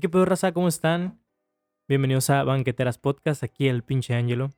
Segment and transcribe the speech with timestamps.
[0.00, 0.52] ¿Qué pedo, raza?
[0.52, 1.20] ¿Cómo están?
[1.88, 4.50] Bienvenidos a Banqueteras Podcast, aquí el pinche Ángelo.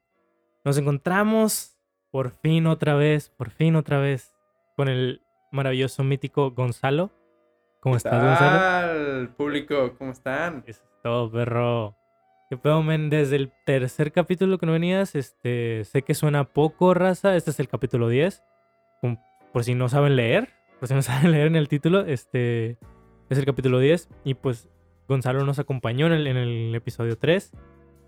[0.65, 1.77] Nos encontramos
[2.11, 4.35] por fin otra vez, por fin otra vez,
[4.77, 5.21] con el
[5.51, 7.11] maravilloso mítico Gonzalo.
[7.81, 8.59] ¿Cómo estás, Gonzalo?
[8.59, 9.95] tal, público?
[9.99, 10.63] ¿Cómo están?
[10.67, 11.97] Eso es todo, perro.
[12.49, 13.11] ¿Qué pedo, men?
[13.11, 17.37] Desde el tercer capítulo que no venías, este, sé que suena poco, raza.
[17.37, 18.43] Este es el capítulo 10.
[19.01, 19.23] Como-
[19.53, 22.79] Por si no saben leer, por si no saben leer en el título, este
[23.29, 24.09] es el capítulo 10.
[24.25, 24.69] Y pues
[25.09, 27.53] Gonzalo nos acompañó en el, en el episodio 3.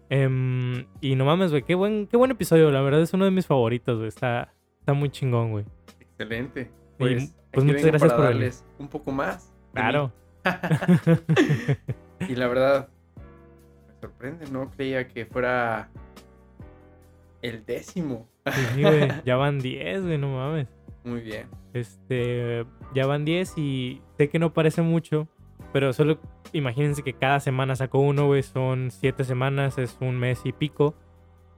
[0.08, 2.70] Em, y no mames, güey, qué buen, qué buen episodio.
[2.70, 4.08] La verdad es uno de mis favoritos, güey.
[4.08, 5.64] Está, está muy chingón, güey.
[6.00, 6.62] Excelente.
[6.62, 9.52] Y, Pues, pues, muchas gracias por darles un poco más.
[9.74, 10.12] Claro.
[12.28, 12.88] y la verdad,
[13.88, 15.90] me sorprende, no creía que fuera
[17.42, 18.28] el décimo.
[18.74, 19.08] Sí, güey.
[19.24, 20.68] Ya van 10, güey, no mames.
[21.04, 21.48] Muy bien.
[21.72, 25.28] Este, ya van 10 y sé que no parece mucho,
[25.76, 26.18] pero solo
[26.54, 30.94] imagínense que cada semana saco uno, güey, son 7 semanas, es un mes y pico.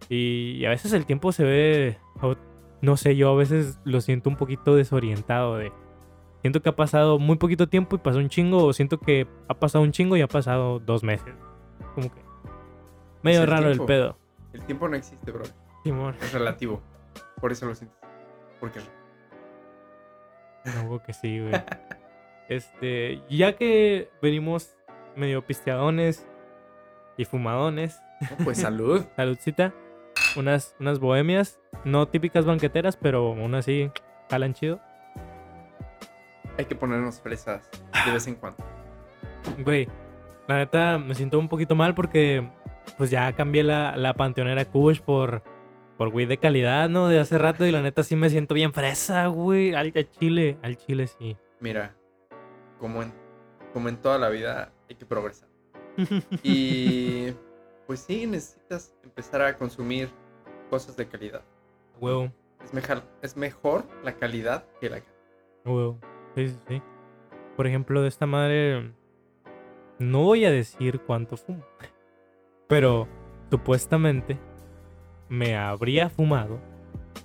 [0.08, 1.98] Y, a veces el tiempo se ve,
[2.80, 5.70] no sé, yo a veces lo siento un poquito desorientado de...
[6.40, 9.54] Siento que ha pasado muy poquito tiempo y pasó un chingo, o siento que ha
[9.54, 11.32] pasado un chingo y ha pasado dos meses.
[11.94, 12.20] Como que...
[13.22, 13.86] Medio el raro el tiempo.
[13.86, 14.18] pedo.
[14.52, 15.44] El tiempo no existe, bro.
[15.84, 16.16] Simón.
[16.20, 16.82] Es relativo.
[17.40, 17.96] Por eso lo sientes.
[18.58, 18.80] Porque
[20.64, 21.52] No, que sí, güey.
[22.48, 24.74] Este, ya que venimos
[25.16, 26.26] medio pisteadones
[27.16, 28.00] y fumadones,
[28.44, 29.04] Pues salud.
[29.16, 29.74] saludcita,
[30.36, 33.90] unas, unas bohemias, no típicas banqueteras, pero aún así
[34.30, 34.80] jalan chido.
[36.56, 37.68] Hay que ponernos fresas
[38.04, 38.64] de vez en cuando.
[39.64, 39.88] Güey,
[40.48, 42.48] la neta me siento un poquito mal porque
[42.96, 45.42] pues ya cambié la, la panteonera Kush por,
[45.96, 47.08] por güey de calidad, ¿no?
[47.08, 49.74] De hace rato y la neta sí me siento bien fresa, güey.
[49.74, 51.36] Al, al chile, al chile sí.
[51.60, 51.94] Mira,
[52.78, 53.12] como en,
[53.72, 55.48] como en toda la vida, hay que progresar.
[56.42, 57.32] Y
[57.86, 60.10] pues sí, necesitas empezar a consumir
[60.70, 61.42] cosas de calidad.
[62.00, 62.30] Huevo,
[62.64, 65.16] Es mejor, es mejor la calidad que la cantidad.
[65.64, 65.98] huevo.
[66.34, 66.82] Sí, sí, sí.
[67.56, 68.92] Por ejemplo, de esta madre,
[69.98, 71.64] no voy a decir cuánto fumo,
[72.68, 73.08] pero
[73.50, 74.38] supuestamente
[75.28, 76.60] me habría fumado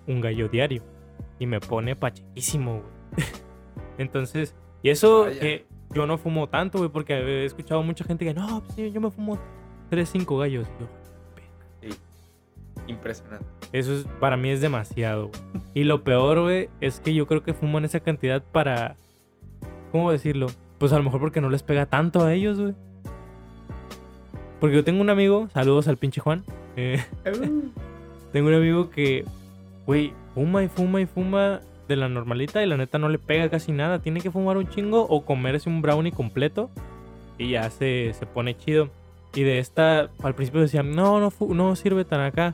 [0.07, 0.83] un gallo diario
[1.39, 2.93] y me pone pachequísimo, güey.
[3.97, 5.39] Entonces, y eso Vaya.
[5.39, 9.01] que yo no fumo tanto, güey, porque he escuchado mucha gente que no, pues yo
[9.01, 9.39] me fumo
[9.89, 10.67] 3, 5 gallos.
[10.79, 10.87] Yo,
[11.81, 11.89] Sí.
[12.87, 13.45] Impresionante.
[13.71, 15.29] Eso es, para mí es demasiado.
[15.29, 15.63] güey.
[15.73, 18.95] Y lo peor, güey, es que yo creo que fuman esa cantidad para.
[19.91, 20.47] ¿Cómo decirlo?
[20.79, 22.73] Pues a lo mejor porque no les pega tanto a ellos, güey.
[24.59, 26.43] Porque yo tengo un amigo, saludos al pinche Juan.
[26.75, 27.03] eh,
[28.31, 29.25] tengo un amigo que,
[29.85, 33.49] güey, fuma y fuma y fuma de la normalita y la neta no le pega
[33.49, 33.99] casi nada.
[33.99, 36.69] Tiene que fumar un chingo o comerse un brownie completo
[37.37, 38.89] y ya se, se pone chido.
[39.33, 42.53] Y de esta, al principio decían, no, no, no sirve tan acá.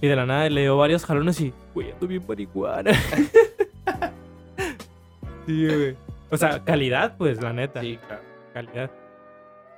[0.00, 2.92] Y de la nada le dio varios jalones y, güey, ando bien marihuana.
[5.46, 5.96] sí, güey.
[6.30, 7.80] O sea, calidad, pues, la neta.
[7.80, 8.22] Sí, claro.
[8.52, 8.90] Calidad.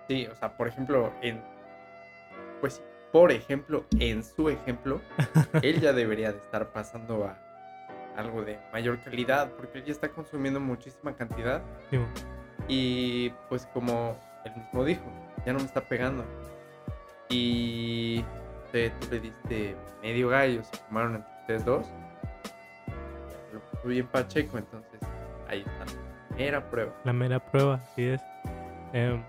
[0.08, 1.42] Sí, o sea, por ejemplo, en.
[2.60, 5.00] Pues, por ejemplo, en su ejemplo,
[5.62, 7.43] él ya debería de estar pasando a
[8.16, 11.62] algo de mayor calidad, porque él ya está consumiendo muchísima cantidad.
[11.90, 11.98] Sí.
[12.68, 15.04] Y pues como él mismo dijo,
[15.44, 16.24] ya no me está pegando.
[17.28, 18.24] Y
[18.72, 21.86] eh, tú le diste medio gallo, se fumaron entre ustedes dos.
[23.52, 25.00] Lo puso bien Pacheco, entonces
[25.48, 25.84] ahí está.
[26.36, 26.92] Era prueba.
[27.04, 28.20] la mera prueba, así es.
[28.92, 29.22] Em,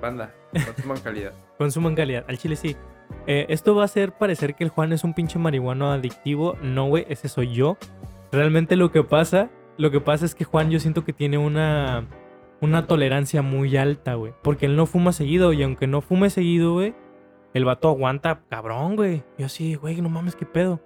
[0.00, 1.32] Banda, consuman calidad.
[1.58, 2.24] Consuman calidad.
[2.28, 2.76] Al chile sí.
[3.26, 6.56] Eh, esto va a hacer parecer que el Juan es un pinche marihuano adictivo.
[6.62, 7.76] No, güey, ese soy yo.
[8.30, 12.06] Realmente lo que pasa, lo que pasa es que Juan yo siento que tiene una,
[12.60, 14.34] una tolerancia muy alta, güey.
[14.42, 16.94] Porque él no fuma seguido y aunque no fume seguido, güey,
[17.54, 19.24] el vato aguanta cabrón, güey.
[19.38, 20.80] Yo así, güey, no mames, qué pedo.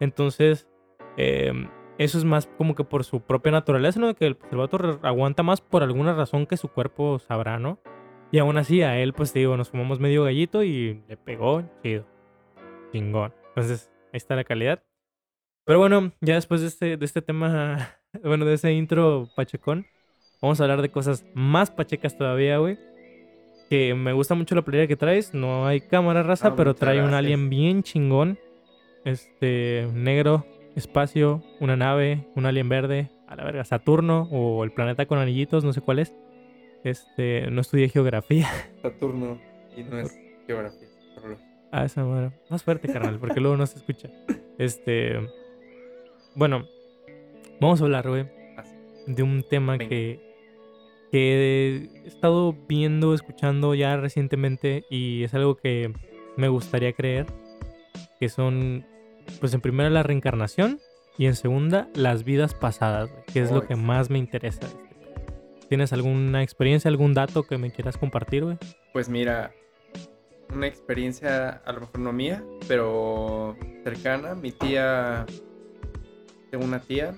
[0.00, 0.68] Entonces,
[1.16, 1.68] em,
[1.98, 4.14] eso es más como que por su propia naturaleza, ¿no?
[4.14, 7.80] Que el, el vato aguanta más por alguna razón que su cuerpo sabrá, ¿no?
[8.30, 11.62] Y aún así, a él, pues te digo, nos fumamos medio gallito y le pegó
[11.82, 12.04] chido.
[12.92, 13.34] Chingón.
[13.48, 14.82] Entonces, ahí está la calidad.
[15.68, 17.90] Pero bueno, ya después de este, de este tema,
[18.24, 19.84] bueno, de ese intro pachecón,
[20.40, 22.78] vamos a hablar de cosas más pachecas todavía, güey.
[23.68, 25.34] Que me gusta mucho la playera que traes.
[25.34, 28.38] No hay cámara raza, Ah, pero trae un alien bien chingón.
[29.04, 35.04] Este, negro, espacio, una nave, un alien verde, a la verga, Saturno o el planeta
[35.04, 36.14] con anillitos, no sé cuál es.
[36.82, 38.48] Este, no estudié geografía.
[38.82, 39.38] Saturno
[39.76, 40.88] y no es geografía.
[41.70, 42.30] Ah, esa madre.
[42.48, 44.08] Más fuerte, carnal, porque luego no se escucha.
[44.56, 45.20] Este.
[46.34, 46.66] Bueno,
[47.60, 48.26] vamos a hablar, güey,
[49.06, 49.88] de un tema Venga.
[49.88, 50.28] que
[51.10, 55.92] que he estado viendo, escuchando ya recientemente y es algo que
[56.36, 57.26] me gustaría creer,
[58.20, 58.86] que son,
[59.40, 60.80] pues en primera la reencarnación
[61.16, 64.66] y en segunda las vidas pasadas, que es lo que más me interesa.
[64.66, 64.88] este.
[65.68, 68.56] ¿Tienes alguna experiencia, algún dato que me quieras compartir, güey?
[68.92, 69.52] Pues mira,
[70.54, 73.54] una experiencia a lo mejor no mía, pero
[73.84, 74.34] cercana.
[74.34, 75.26] Mi tía,
[76.50, 77.14] tengo una tía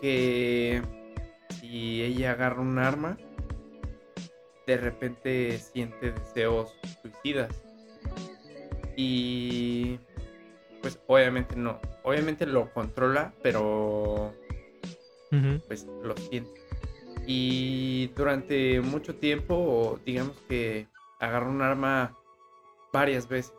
[0.00, 0.82] que
[1.60, 3.18] si ella agarra un arma,
[4.66, 7.62] de repente siente deseos suicidas.
[8.96, 9.98] Y
[10.82, 14.32] pues obviamente no, obviamente lo controla, pero
[15.66, 16.60] pues lo siente.
[17.26, 20.88] Y durante mucho tiempo, digamos que
[21.20, 22.16] agarró un arma
[22.92, 23.52] varias veces.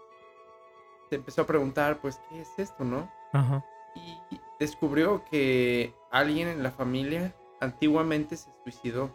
[1.09, 3.09] Se empezó a preguntar, pues, ¿qué es esto, no?
[3.33, 3.63] Ajá.
[3.95, 9.09] Y descubrió que alguien en la familia antiguamente se suicidó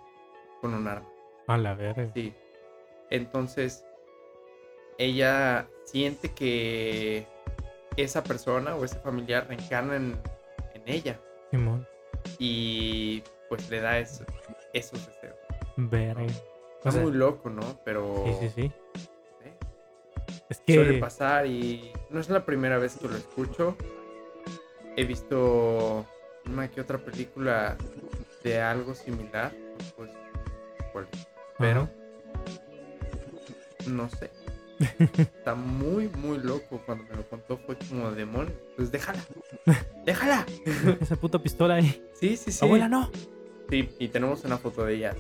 [0.60, 1.08] con un arma.
[1.46, 2.10] A la verga.
[2.14, 2.34] Sí.
[3.10, 3.84] Entonces,
[4.98, 7.28] ella siente que
[7.96, 10.18] esa persona o ese familiar reencarna en,
[10.74, 11.20] en ella
[11.52, 11.86] Simón.
[12.40, 14.24] y pues le da eso,
[14.72, 15.36] esos deseos.
[15.76, 16.22] Verga.
[16.24, 16.26] O
[16.78, 17.62] Está sea, muy loco, ¿no?
[17.84, 18.72] Pero sí, sí, sí.
[19.44, 19.56] ¿eh?
[20.48, 23.76] Es suele pasar y no es la primera vez que lo escucho.
[24.96, 26.06] He visto
[26.46, 27.76] una que otra película
[28.42, 29.52] de algo similar,
[29.96, 30.10] pues,
[31.58, 31.90] pero Ajá.
[33.88, 34.30] no sé.
[35.18, 36.80] Está muy, muy loco.
[36.84, 38.52] Cuando me lo contó fue como demonio.
[38.76, 39.20] Pues déjala.
[40.04, 40.44] Déjala.
[41.00, 42.02] Esa puta pistola ahí.
[42.14, 42.64] Sí, sí, sí.
[42.64, 43.10] Abuela, no.
[43.70, 45.14] Sí, y tenemos una foto de ella.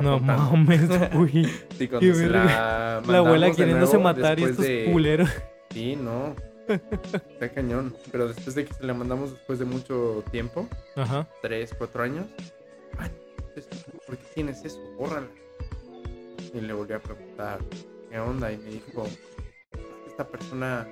[0.00, 1.44] No mames, güey.
[1.78, 5.30] Sí, cuando se la, La abuela queriéndose matar y estos de- culeros.
[5.70, 6.34] Sí, no.
[6.72, 7.94] Está cañón.
[8.10, 11.28] Pero después de que se la mandamos después de mucho tiempo, Ajá.
[11.42, 12.26] tres, cuatro años,
[12.98, 13.10] ay,
[13.54, 13.66] pues,
[14.06, 14.78] ¿por qué tienes eso?
[14.98, 15.28] Bórrala.
[16.54, 17.60] Y le volví a preguntar,
[18.10, 18.52] ¿qué onda?
[18.52, 19.18] Y me dijo, es
[20.08, 20.86] esta persona,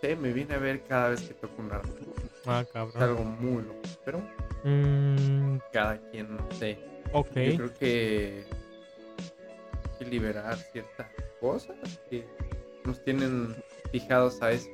[0.00, 1.92] sé, me viene a ver cada vez que toco un arma.
[2.46, 3.02] Ah, Es cabrón.
[3.02, 3.80] algo muy loco.
[4.04, 4.22] Pero
[4.64, 6.78] Mm, cada quien, no sé.
[7.12, 7.32] ok.
[7.34, 8.44] Yo creo que
[9.82, 11.08] hay que liberar ciertas
[11.40, 11.76] cosas
[12.08, 12.24] que
[12.84, 13.56] nos tienen
[13.92, 14.68] fijados a eso.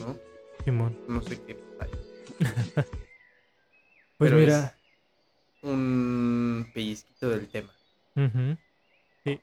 [0.00, 0.16] ¿No?
[0.64, 0.96] Simón.
[1.08, 1.90] No sé qué hay.
[4.18, 4.76] Pues Pero mira.
[5.62, 7.70] Un pellizquito del tema.
[8.16, 8.56] ujú,
[9.24, 9.40] Sí.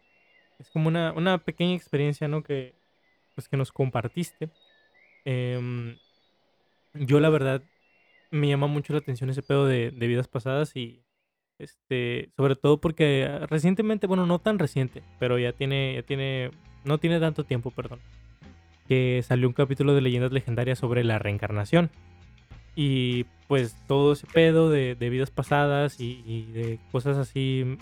[0.60, 2.44] Es como una, una pequeña experiencia, ¿no?
[2.44, 2.76] Que,
[3.34, 4.50] pues, que nos compartiste.
[5.26, 5.98] Em,
[6.94, 7.64] yo, la verdad,
[8.30, 11.04] me llama mucho la atención ese pedo de, de vidas pasadas y.
[11.60, 16.52] Este, sobre todo porque recientemente, bueno, no tan reciente, pero ya tiene, ya tiene,
[16.86, 18.00] no tiene tanto tiempo, perdón,
[18.88, 21.90] que salió un capítulo de Leyendas Legendarias sobre la reencarnación.
[22.76, 27.78] Y pues todo ese pedo de, de vidas pasadas y, y de cosas así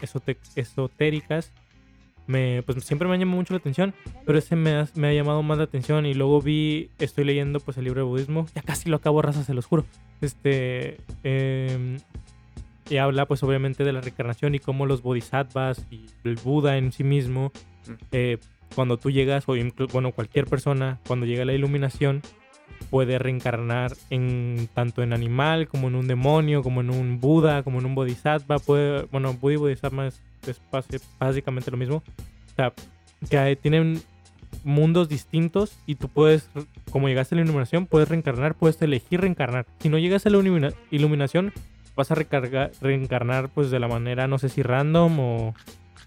[0.56, 1.52] esotéricas,
[2.28, 3.94] me, pues siempre me ha llamado mucho la atención,
[4.26, 7.60] pero ese me ha, me ha llamado más la atención y luego vi, estoy leyendo
[7.60, 9.86] pues el libro de budismo, ya casi lo acabo, raza, se los juro.
[10.22, 11.98] Este, em,
[12.90, 16.92] y habla pues obviamente de la reencarnación y cómo los bodhisattvas y el Buda en
[16.92, 17.52] sí mismo,
[17.88, 17.92] Mm.
[18.14, 18.38] eh,
[18.76, 19.54] cuando tú llegas, o
[19.92, 22.22] bueno, cualquier persona, cuando llega la iluminación,
[22.90, 27.80] puede reencarnar en tanto en animal como en un demonio, como en un Buda, como
[27.80, 30.62] en un bodhisattva, puede, bueno, Buda y bodhisattva es, es
[31.20, 31.98] básicamente lo mismo.
[31.98, 32.74] O sea,
[33.30, 34.02] que tienen
[34.64, 36.50] mundos distintos y tú puedes,
[36.92, 39.66] como llegaste a la iluminación, puedes reencarnar, puedes elegir reencarnar.
[39.80, 41.52] Si no llegas a la ilumina- iluminación,
[41.96, 45.56] vas a recargar, reencarnar pues de la manera, no sé si random o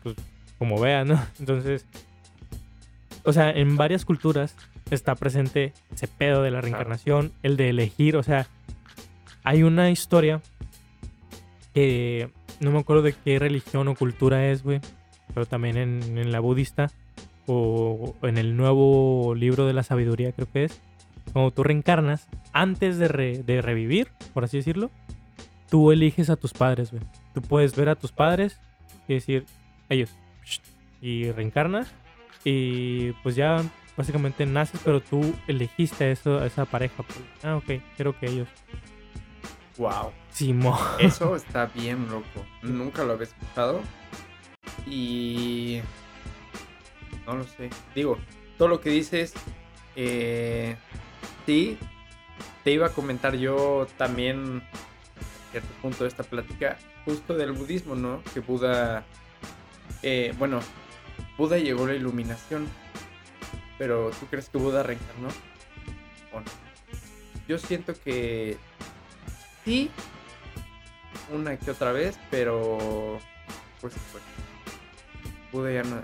[0.03, 0.17] pues
[0.59, 1.21] como veas, ¿no?
[1.39, 1.87] Entonces,
[3.25, 4.55] o sea, en varias culturas
[4.91, 8.47] está presente ese pedo de la reencarnación, el de elegir, o sea,
[9.45, 10.41] hay una historia
[11.75, 14.81] que no me acuerdo de qué religión o cultura es, güey,
[15.35, 16.91] pero también en, en la budista
[17.47, 20.81] o en el nuevo libro de la sabiduría creo que es,
[21.33, 24.91] cuando tú reencarnas, antes de, re- de revivir, por así decirlo,
[25.71, 27.03] tú eliges a tus padres, güey.
[27.35, 28.59] Tú puedes ver a tus padres
[29.07, 29.45] y decir,
[29.91, 30.11] ellos,
[31.01, 31.93] y reencarnas
[32.45, 33.63] y pues ya
[33.97, 37.03] básicamente naces, pero tú elegiste a, eso, a esa pareja.
[37.03, 37.19] pues.
[37.43, 38.49] Ah, ok, quiero que ellos.
[39.77, 40.13] Wow.
[40.31, 40.79] Simo.
[40.99, 42.45] Eso está bien loco.
[42.63, 43.81] Nunca lo había escuchado.
[44.87, 45.81] Y.
[47.27, 47.71] No lo sé.
[47.95, 48.19] Digo,
[48.57, 49.35] todo lo que dices.
[49.97, 50.77] Eh,
[51.47, 51.79] sí.
[52.65, 54.63] Te iba a comentar yo también.
[55.49, 56.79] A cierto punto de esta plática.
[57.05, 58.23] Justo del budismo, ¿no?
[58.35, 59.05] Que Buda.
[60.03, 60.61] eh, bueno,
[61.39, 62.69] Buda llegó a la iluminación.
[63.79, 65.29] Pero ¿tú crees que Buda reencarnó?
[66.33, 66.47] ¿O no?
[67.47, 68.59] Yo siento que.
[69.65, 69.91] Sí,
[71.33, 73.19] una que otra vez, pero
[73.81, 74.23] pues, pues
[75.53, 75.97] pude ya no,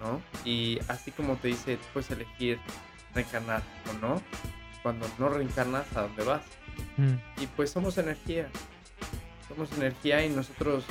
[0.00, 0.20] ¿no?
[0.44, 2.58] Y así como te dice, puedes elegir
[3.14, 4.22] reencarnar o no.
[4.82, 6.42] Cuando no reencarnas, ¿a dónde vas?
[6.96, 8.48] Mm, Y pues somos energía.
[9.48, 10.84] Somos energía y nosotros...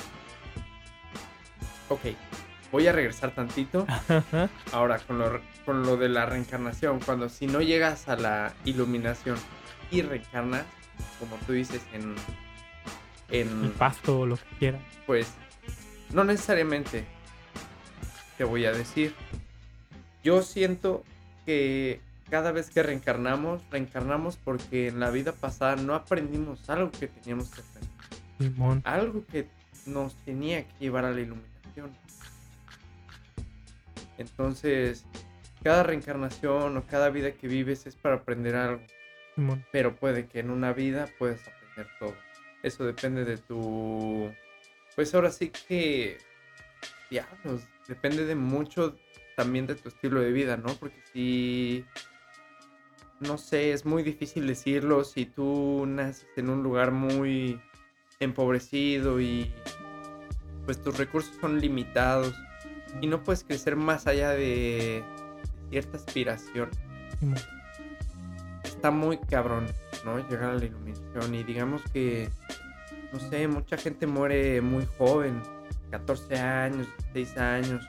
[1.90, 2.02] Ok,
[2.74, 3.86] voy a regresar tantito.
[4.74, 9.38] Ahora, con lo, con lo de la reencarnación, cuando si no llegas a la iluminación
[9.92, 10.66] y reencarnas,
[11.20, 12.16] como tú dices, en...
[13.30, 14.80] El En, pasto o lo que quiera.
[15.08, 15.32] pues,
[16.12, 17.06] no necesariamente
[18.38, 19.14] te voy a decir.
[20.24, 21.04] Yo siento
[21.46, 27.08] que cada vez que reencarnamos, reencarnamos porque en la vida pasada no aprendimos algo que
[27.08, 27.90] teníamos que aprender.
[28.40, 28.82] Simón.
[28.84, 29.48] Algo que
[29.86, 31.92] nos tenía que llevar a la iluminación.
[34.18, 35.06] Entonces,
[35.64, 38.84] cada reencarnación o cada vida que vives es para aprender algo.
[39.36, 39.66] Simón.
[39.72, 42.16] Pero puede que en una vida puedas aprender todo.
[42.62, 44.32] Eso depende de tu...
[44.96, 46.18] Pues ahora sí que...
[47.10, 48.98] Diablos, depende de mucho
[49.36, 50.74] también de tu estilo de vida, ¿no?
[50.76, 51.86] Porque si...
[53.20, 57.60] No sé, es muy difícil decirlo si tú naces en un lugar muy
[58.20, 59.54] empobrecido y
[60.66, 62.36] pues tus recursos son limitados
[63.02, 65.04] y no puedes crecer más allá de
[65.70, 66.70] cierta aspiración
[67.20, 67.38] Simón.
[68.64, 69.66] está muy cabrón,
[70.06, 70.18] ¿no?
[70.30, 72.30] Llegar a la iluminación y digamos que,
[73.12, 75.42] no sé, mucha gente muere muy joven,
[75.92, 77.84] 14 años, 6 años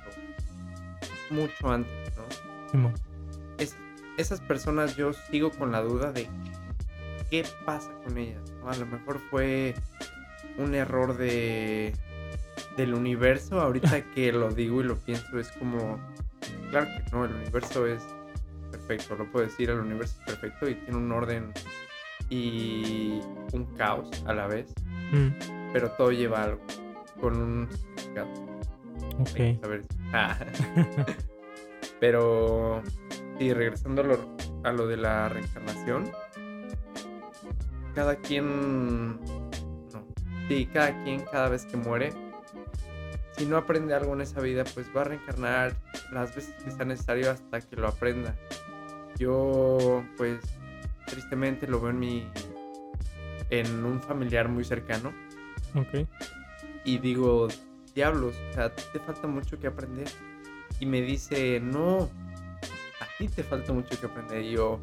[1.31, 2.25] o mucho antes, ¿no?
[3.59, 3.77] Es-
[4.19, 6.29] esas personas yo sigo con la duda de
[7.31, 8.71] qué pasa con ellas, ¿no?
[8.71, 9.75] A lo mejor fue
[10.59, 11.93] un error de
[12.77, 15.99] del universo, ahorita que lo digo y lo pienso es como,
[16.71, 18.03] claro que no, el universo es
[18.71, 21.53] perfecto, lo puedo decir, el universo es perfecto y tiene un orden
[22.31, 23.21] y
[23.53, 24.75] un caos a la vez,
[25.15, 26.61] Mm, pero todo lleva algo,
[27.21, 28.29] con un significado.
[29.19, 29.61] Hay que ok.
[29.61, 29.83] saber.
[30.13, 30.37] Ah.
[32.01, 32.83] pero,
[33.39, 36.11] sí, regresando a lo, a lo de la reencarnación,
[37.95, 40.07] cada quien, no,
[40.49, 42.13] sí, cada quien cada vez que muere,
[43.37, 45.75] si no aprende algo en esa vida, pues va a reencarnar
[46.13, 48.35] las veces que sea necesario hasta que lo aprenda.
[49.19, 50.41] Yo, pues,
[51.07, 52.29] tristemente lo veo en mi,
[53.51, 55.13] en un familiar muy cercano
[55.75, 56.07] Ok.
[56.85, 57.49] y digo,
[57.95, 60.09] diablos, o sea, a ti te falta mucho que aprender.
[60.81, 62.11] Y me dice, no,
[63.01, 64.43] a ti te falta mucho que aprender.
[64.43, 64.81] Y yo,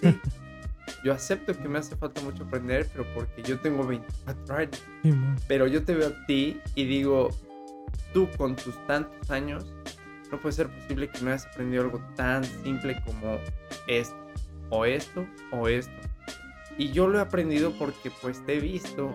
[0.00, 0.18] sí,
[1.04, 4.82] yo acepto que me hace falta mucho aprender, pero porque yo tengo 24 años.
[5.02, 5.36] Simón.
[5.46, 7.30] Pero yo te veo a ti y digo,
[8.12, 9.72] tú con tus tantos años,
[10.30, 13.38] no puede ser posible que no hayas aprendido algo tan simple como
[13.86, 14.16] esto,
[14.70, 15.92] o esto, o esto.
[16.76, 19.14] Y yo lo he aprendido porque pues te he visto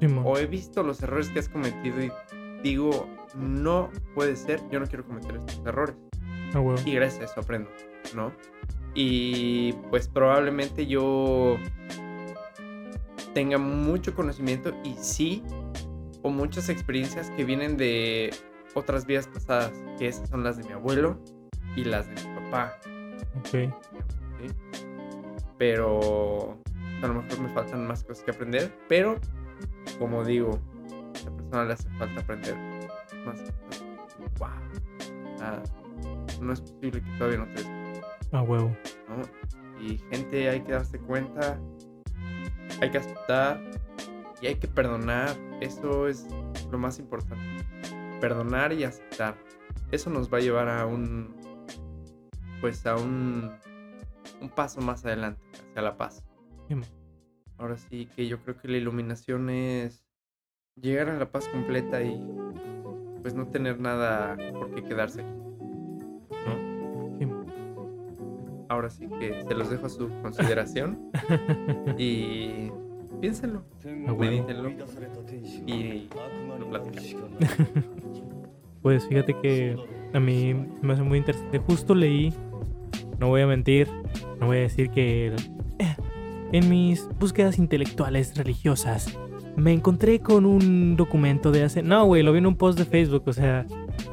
[0.00, 0.24] Simón.
[0.26, 2.10] o he visto los errores que has cometido y
[2.62, 5.96] digo, no puede ser, yo no quiero cometer estos errores.
[6.54, 6.80] A huevo.
[6.84, 7.70] Y gracias a eso aprendo,
[8.14, 8.32] ¿no?
[8.94, 11.58] Y pues probablemente yo
[13.34, 15.42] tenga mucho conocimiento y sí,
[16.26, 18.34] o muchas experiencias que vienen de
[18.74, 21.20] otras vidas pasadas, que esas son las de mi abuelo
[21.76, 22.76] y las de mi papá.
[23.38, 23.48] Ok.
[23.48, 23.70] ¿sí?
[25.56, 26.58] Pero
[27.00, 29.20] a lo mejor me faltan más cosas que aprender, pero
[30.00, 30.58] como digo,
[31.14, 32.56] a esa persona le hace falta aprender
[33.24, 33.44] más.
[34.40, 34.48] Wow.
[35.40, 35.62] Ah,
[36.40, 38.02] no es posible que todavía no te des
[38.32, 38.76] A huevo.
[39.08, 39.80] ¿no?
[39.80, 41.56] Y gente, hay que darse cuenta,
[42.80, 43.60] hay que aceptar
[44.40, 45.36] y hay que perdonar.
[45.60, 46.26] Eso es
[46.70, 47.64] lo más importante.
[48.20, 49.36] Perdonar y aceptar.
[49.90, 51.34] Eso nos va a llevar a un,
[52.60, 53.52] pues a un,
[54.40, 55.40] un paso más adelante,
[55.70, 56.24] hacia la paz.
[57.58, 60.04] Ahora sí que yo creo que la iluminación es
[60.74, 62.20] llegar a la paz completa y
[63.22, 65.40] pues no tener nada por qué quedarse aquí.
[67.24, 67.46] ¿no?
[68.68, 71.10] Ahora sí que se los dejo a su consideración
[71.98, 72.70] y
[73.20, 73.62] piénsenlo.
[73.84, 74.18] huevo.
[74.18, 74.70] Medítenlo
[75.66, 76.08] y
[76.58, 77.30] lo platicamos.
[78.82, 79.76] Pues fíjate que
[80.14, 81.58] a mí me hace muy interesante.
[81.58, 82.32] Justo leí,
[83.18, 83.88] no voy a mentir,
[84.38, 85.34] no voy a decir que
[85.80, 85.96] eh,
[86.52, 89.18] en mis búsquedas intelectuales religiosas
[89.56, 91.82] me encontré con un documento de hace...
[91.82, 93.66] No, güey, lo vi en un post de Facebook, o sea,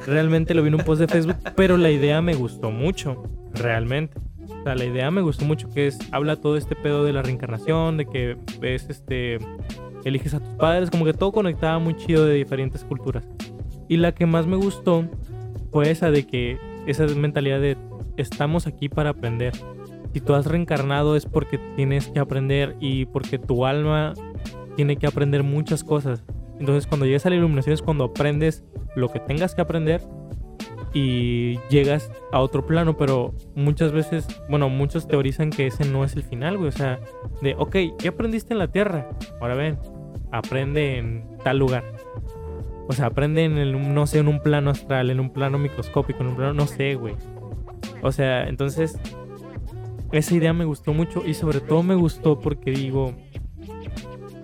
[0.07, 3.21] realmente lo vi en un post de Facebook, pero la idea me gustó mucho,
[3.53, 4.19] realmente.
[4.65, 8.05] La idea me gustó mucho que es, habla todo este pedo de la reencarnación, de
[8.05, 9.37] que ves, este,
[10.05, 13.27] eliges a tus padres, como que todo conectaba muy chido de diferentes culturas.
[13.89, 15.05] Y la que más me gustó
[15.71, 16.57] fue esa de que,
[16.87, 17.77] esa mentalidad de
[18.17, 19.53] estamos aquí para aprender.
[20.13, 24.13] Si tú has reencarnado es porque tienes que aprender y porque tu alma
[24.75, 26.23] tiene que aprender muchas cosas.
[26.59, 28.63] Entonces cuando llegas a la iluminación es cuando aprendes
[28.95, 30.01] lo que tengas que aprender
[30.93, 36.15] y llegas a otro plano, pero muchas veces, bueno, muchos teorizan que ese no es
[36.15, 36.69] el final, güey.
[36.69, 36.99] O sea,
[37.41, 39.09] de, ok, ¿qué aprendiste en la Tierra?
[39.41, 39.79] Ahora ven,
[40.31, 41.83] aprende en tal lugar.
[42.87, 46.21] O sea, aprende en el, no sé, en un plano astral, en un plano microscópico,
[46.21, 47.15] en un plano, no sé, güey.
[48.01, 48.99] O sea, entonces,
[50.11, 53.15] esa idea me gustó mucho y sobre todo me gustó porque digo,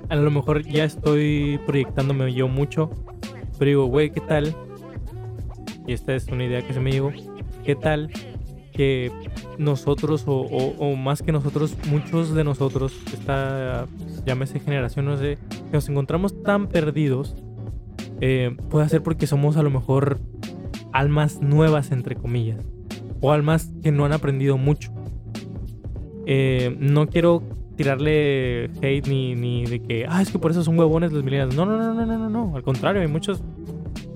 [0.10, 2.90] a lo mejor ya estoy proyectándome yo mucho,
[3.60, 4.56] pero digo, güey, ¿qué tal?
[5.88, 7.12] Y esta es una idea que se me llegó.
[7.64, 8.12] ¿Qué tal
[8.74, 9.12] que
[9.58, 13.88] nosotros, o, más que nosotros, muchos de nosotros, esta,
[14.26, 17.36] llámese generación, no sé, que nos encontramos tan perdidos,
[18.22, 20.20] eh, puede ser porque somos a lo mejor
[20.94, 22.66] almas nuevas, entre comillas,
[23.20, 24.92] o almas que no han aprendido mucho.
[26.26, 27.44] Eh, no quiero
[27.76, 31.56] tirarle hate ni, de que, ah, es que por eso son huevones los millennials.
[31.56, 32.56] No, no, no, no, no, no, no.
[32.56, 33.42] Al contrario, hay muchos,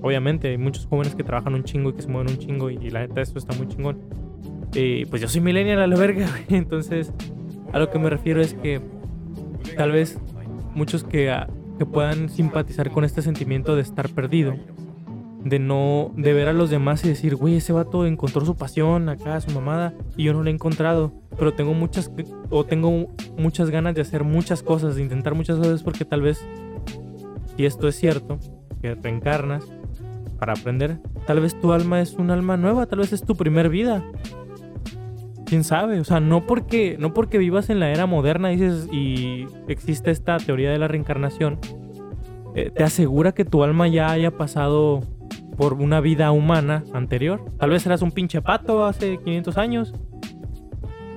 [0.04, 2.90] obviamente, hay muchos jóvenes que trabajan un chingo y que se mueven un chingo y,
[2.90, 4.02] la neta, esto está muy chingón.
[4.74, 7.10] Y pues yo soy millennial a la verga, Entonces,
[7.72, 8.82] a lo que me refiero es que
[9.78, 10.18] tal vez
[10.74, 14.54] muchos que, ah, que puedan simpatizar con este sentimiento de estar perdido
[15.42, 19.08] de no de ver a los demás y decir, güey, ese vato encontró su pasión
[19.10, 22.10] acá, su mamada, y yo no la he encontrado, pero tengo muchas
[22.50, 26.42] o tengo muchas ganas de hacer muchas cosas, de intentar muchas cosas porque tal vez
[27.56, 28.38] si esto es cierto,
[28.80, 29.64] que reencarnas
[30.44, 33.70] para aprender, tal vez tu alma es un alma nueva, tal vez es tu primer
[33.70, 34.04] vida.
[35.46, 36.00] ¿Quién sabe?
[36.00, 40.36] O sea, no porque no porque vivas en la era moderna dices y existe esta
[40.36, 41.58] teoría de la reencarnación,
[42.54, 45.00] eh, te asegura que tu alma ya haya pasado
[45.56, 47.42] por una vida humana anterior.
[47.58, 49.94] Tal vez eras un pinche pato hace 500 años.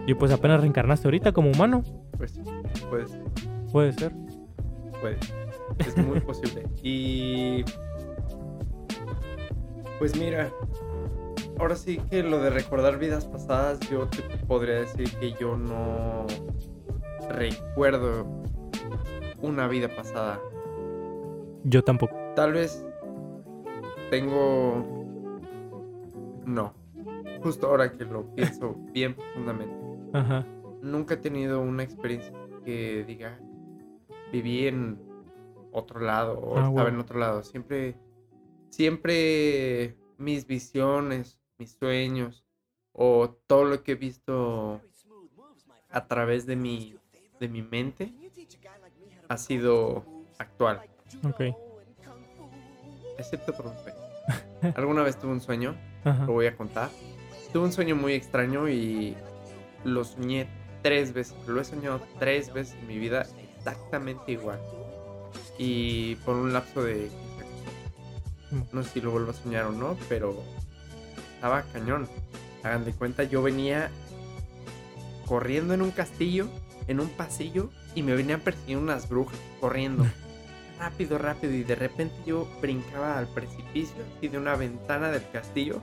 [0.05, 1.83] Y pues apenas reencarnaste ahorita como humano.
[2.17, 2.39] Pues
[2.89, 3.23] puede ser.
[3.73, 4.13] Puede ser.
[5.01, 5.17] Puede.
[5.79, 6.63] Es muy posible.
[6.81, 7.65] Y.
[9.99, 10.51] Pues mira.
[11.59, 16.27] Ahora sí que lo de recordar vidas pasadas, yo te podría decir que yo no
[17.29, 18.27] recuerdo
[19.41, 20.39] una vida pasada.
[21.63, 22.15] Yo tampoco.
[22.35, 22.85] Tal vez
[24.09, 25.05] tengo...
[26.45, 26.73] No.
[27.41, 29.75] Justo ahora que lo pienso bien profundamente.
[30.13, 30.45] Ajá.
[30.81, 33.39] Nunca he tenido una experiencia que diga,
[34.31, 34.99] viví en
[35.71, 37.43] otro lado o ah, estaba en otro lado.
[37.43, 37.95] Siempre,
[38.77, 42.45] siempre mis visiones, mis sueños
[42.93, 44.81] o todo lo que he visto
[45.89, 46.95] a través de mi,
[47.39, 48.13] de mi mente
[49.27, 50.05] ha sido
[50.37, 50.81] actual.
[51.23, 51.41] Ok
[53.17, 53.97] excepto por un sueño.
[54.75, 56.89] Alguna vez tuve un sueño, lo voy a contar.
[57.51, 59.15] Tuve un sueño muy extraño y
[59.83, 60.47] lo soñé
[60.81, 61.35] tres veces.
[61.47, 63.25] Lo he soñado tres veces en mi vida
[63.57, 64.59] exactamente igual.
[65.57, 67.09] Y por un lapso de...
[68.71, 70.35] No sé si lo vuelvo a soñar o no, pero
[71.35, 72.07] estaba cañón.
[72.63, 73.89] Hagan de cuenta, yo venía
[75.25, 76.47] corriendo en un castillo,
[76.87, 80.05] en un pasillo, y me venían persiguiendo unas brujas, corriendo.
[80.79, 85.81] rápido, rápido y de repente yo brincaba al precipicio y de una ventana del castillo.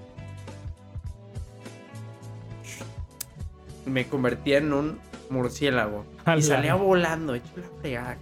[3.84, 4.98] Me convertía en un
[5.30, 6.04] murciélago
[6.36, 8.16] y salía volando, hecho la fregada.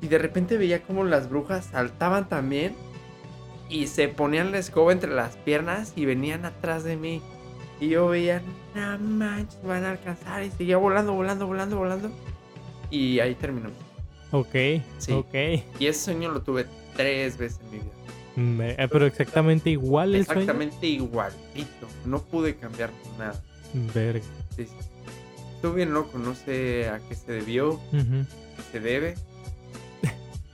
[0.00, 2.74] Y de repente veía como las brujas saltaban también
[3.68, 7.20] y se ponían la escoba entre las piernas y venían atrás de mí.
[7.80, 8.42] Y yo veía,
[8.74, 10.42] no manches, van a alcanzar.
[10.42, 12.10] Y seguía volando, volando, volando, volando.
[12.90, 13.70] Y ahí terminó.
[14.30, 14.54] Ok,
[14.98, 15.12] sí.
[15.12, 15.34] ok.
[15.78, 17.92] Y ese sueño lo tuve tres veces en mi vida.
[18.78, 21.88] Eh, pero exactamente igual el Exactamente igualito.
[22.04, 23.40] No pude cambiar nada.
[23.94, 24.24] Verga.
[24.56, 24.74] Sí, sí.
[25.56, 29.16] Estuve bien loco, no sé a qué se debió, qué se debe.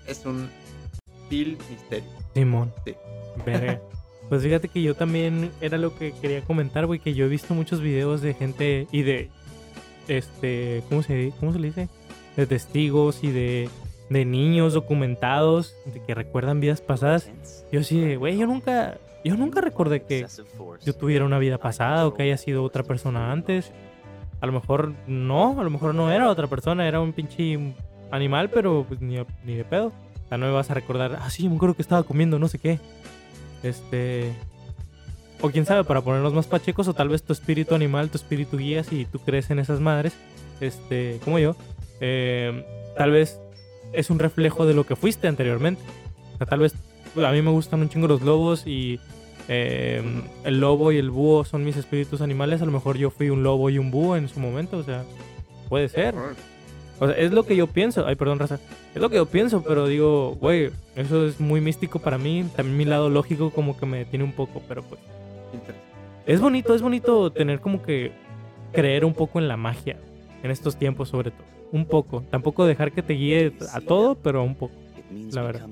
[0.07, 0.49] Es un
[1.31, 2.09] vil misterio.
[2.35, 2.73] Simón.
[2.85, 2.95] Sí.
[3.45, 3.81] Verga.
[4.27, 7.53] Pues fíjate que yo también era lo que quería comentar, güey, que yo he visto
[7.53, 9.29] muchos videos de gente y de
[10.09, 11.89] este, ¿cómo se cómo se le dice?
[12.37, 13.69] de testigos y de,
[14.11, 17.31] de niños documentados de que recuerdan vidas pasadas.
[17.71, 20.27] Yo sí, güey, yo nunca, yo nunca recordé que
[20.85, 23.73] yo tuviera una vida pasada o que haya sido otra persona antes.
[24.41, 27.75] A lo mejor no, a lo mejor no era otra persona, era un pinche
[28.11, 29.89] animal, pero pues, ni, ni de pedo.
[29.89, 32.49] O sea, no me vas a recordar, ah, sí, me acuerdo que estaba comiendo no
[32.49, 32.79] sé qué.
[33.63, 34.33] Este.
[35.41, 38.57] O quién sabe, para ponernos más pachecos, o tal vez tu espíritu animal, tu espíritu
[38.57, 40.15] guía, si tú crees en esas madres,
[40.61, 41.55] este, como yo,
[42.01, 42.65] eh,
[42.97, 43.39] tal vez
[43.93, 45.83] es un reflejo de lo que fuiste anteriormente.
[46.35, 46.75] O sea, tal vez
[47.17, 48.99] a mí me gustan un chingo los lobos y
[49.49, 50.03] eh,
[50.45, 52.63] el lobo y el búho son mis espíritus animales.
[52.63, 54.79] A lo mejor yo fui un lobo y un búho en su momento.
[54.79, 55.05] O sea,
[55.69, 56.15] puede ser.
[57.01, 58.07] O sea, es lo que yo pienso.
[58.07, 58.61] Ay, perdón, raza.
[58.95, 62.45] Es lo que yo pienso, pero digo, güey, eso es muy místico para mí.
[62.55, 65.01] También mi lado lógico como que me detiene un poco, pero pues...
[66.27, 68.13] Es bonito, es bonito tener como que
[68.73, 69.97] creer un poco en la magia.
[70.43, 71.45] En estos tiempos sobre todo.
[71.73, 72.23] Un poco.
[72.31, 74.75] Tampoco dejar que te guíe a todo, pero un poco.
[75.33, 75.69] La verdad.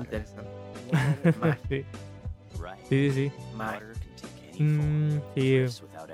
[0.00, 0.50] Interesante.
[2.88, 3.32] sí, sí, sí.
[4.62, 5.64] Mm, sí,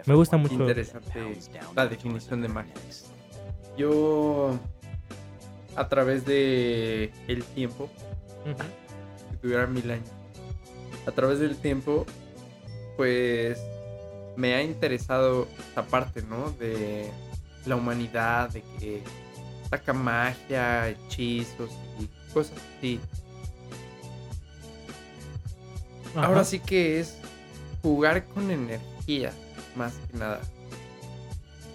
[0.06, 0.54] me gusta mucho.
[0.54, 1.38] Interesante
[1.74, 2.74] la definición de magia.
[3.76, 4.58] Yo,
[5.76, 7.88] a través de el tiempo,
[9.30, 10.08] si tuviera mil años,
[11.06, 12.06] a través del tiempo,
[12.96, 13.58] pues
[14.36, 16.50] me ha interesado esta parte, ¿no?
[16.52, 17.10] De
[17.66, 19.02] la humanidad, de que
[19.70, 23.00] saca magia, hechizos y cosas así.
[26.14, 26.26] Ajá.
[26.26, 27.16] Ahora sí que es
[27.80, 29.32] jugar con energía,
[29.76, 30.40] más que nada.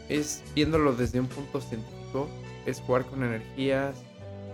[0.10, 2.28] Es viéndolo desde un punto científico,
[2.66, 3.96] es jugar con energías.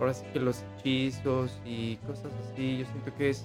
[0.00, 3.44] Ahora sí que los hechizos y cosas así, yo siento que es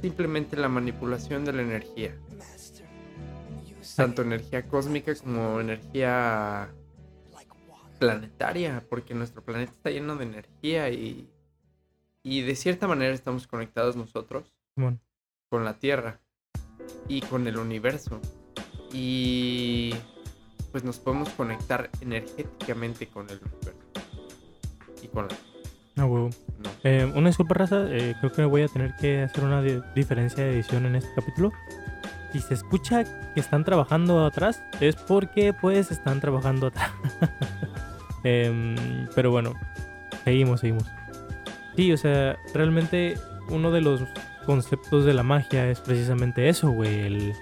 [0.00, 2.14] simplemente la manipulación de la energía.
[3.96, 6.70] Tanto energía cósmica como energía
[7.98, 11.28] planetaria, porque nuestro planeta está lleno de energía y,
[12.22, 15.00] y de cierta manera estamos conectados nosotros Simón.
[15.48, 16.20] con la Tierra
[17.08, 18.20] y con el universo.
[18.92, 19.94] Y
[20.72, 23.80] pues nos podemos conectar energéticamente con el universo.
[25.02, 25.34] Y con la...
[25.96, 26.30] Ah, huevo.
[26.58, 26.70] No.
[26.84, 27.84] Eh, una disculpa, raza.
[27.88, 31.10] eh, creo que voy a tener que hacer una di- diferencia de edición en este
[31.14, 31.52] capítulo.
[32.32, 33.04] Si se escucha
[33.34, 36.90] que están trabajando atrás, es porque pues están trabajando atrás.
[38.24, 38.74] Em,
[39.14, 39.54] pero bueno,
[40.24, 40.84] seguimos, seguimos.
[41.76, 43.14] Sí, o sea, realmente
[43.48, 44.02] uno de los
[44.44, 47.00] conceptos de la magia es precisamente eso, güey.
[47.00, 47.32] El,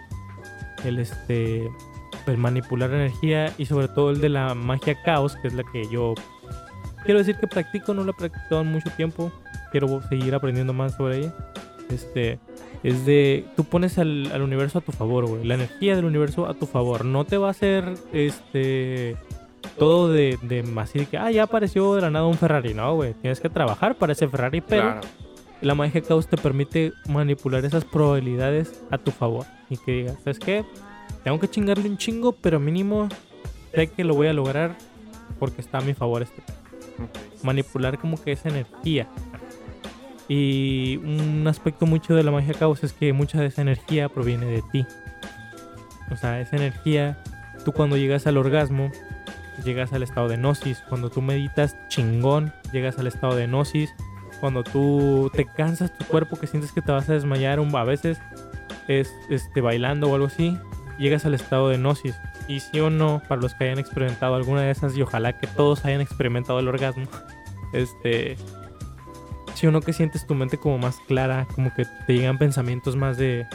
[0.84, 1.68] el este,
[2.26, 5.88] el manipular energía y sobre todo el de la magia caos, que es la que
[5.90, 6.14] yo
[7.04, 9.32] quiero decir que practico, no la he practicado en mucho tiempo.
[9.70, 11.34] Quiero seguir aprendiendo más sobre ella.
[11.90, 12.38] Este,
[12.82, 15.44] es de, tú pones al, al universo a tu favor, güey.
[15.44, 17.04] La energía del universo a tu favor.
[17.04, 19.16] No te va a hacer, este,
[19.78, 22.74] todo de, de así de que, ah, ya apareció de la nada un Ferrari.
[22.74, 23.14] No, güey.
[23.14, 25.00] Tienes que trabajar para ese Ferrari, pero Claro.
[25.60, 29.44] la magia caos te permite manipular esas probabilidades a tu favor.
[29.70, 30.64] Y que digas, ¿sabes qué?
[31.26, 33.08] Tengo que chingarle un chingo, pero mínimo
[33.74, 34.76] sé que lo voy a lograr
[35.40, 36.40] porque está a mi favor este
[37.42, 39.08] manipular como que esa energía.
[40.28, 44.46] Y un aspecto mucho de la magia caos es que mucha de esa energía proviene
[44.46, 44.86] de ti.
[46.12, 47.20] O sea, esa energía,
[47.64, 48.92] tú cuando llegas al orgasmo,
[49.64, 50.84] llegas al estado de gnosis.
[50.88, 53.92] Cuando tú meditas chingón, llegas al estado de gnosis.
[54.38, 57.82] Cuando tú te cansas tu cuerpo, que sientes que te vas a desmayar un, a
[57.82, 58.16] veces,
[58.86, 60.56] es este, bailando o algo así,
[60.98, 62.14] llegas al estado de gnosis.
[62.48, 65.46] Y sí o no, para los que hayan experimentado alguna de esas, y ojalá que
[65.46, 67.06] todos hayan experimentado el orgasmo,
[67.72, 68.36] este.
[69.54, 72.94] Sí o no que sientes tu mente como más clara, como que te llegan pensamientos
[72.96, 73.46] más de.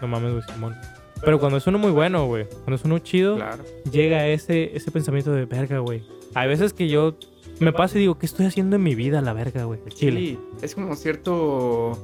[0.00, 0.76] No mames, güey, Simón.
[1.24, 3.64] Pero cuando es uno muy bueno, güey, cuando es uno chido, Claro.
[3.90, 6.04] llega ese, ese pensamiento de verga, güey.
[6.34, 7.16] Hay veces que yo
[7.58, 9.80] me paso y digo, ¿qué estoy haciendo en mi vida, la verga, güey?
[9.88, 10.20] Chile.
[10.20, 11.98] Sí, es como cierto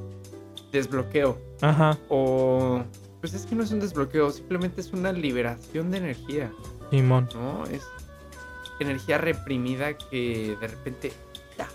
[0.73, 1.37] desbloqueo.
[1.61, 2.83] Ajá, O.
[3.25, 6.51] Pues es que no es un desbloqueo, simplemente es una liberación de energía,
[6.91, 7.27] Simón.
[7.33, 7.65] ¿no?
[7.65, 7.81] Es
[8.79, 11.11] energía reprimida que de repente
[11.57, 11.67] ya,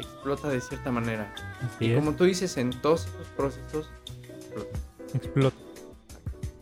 [0.00, 1.32] explota de cierta manera.
[1.62, 1.96] Así y es.
[1.96, 3.88] como tú dices, en todos esos procesos,
[4.34, 4.78] explota.
[5.14, 5.56] explota.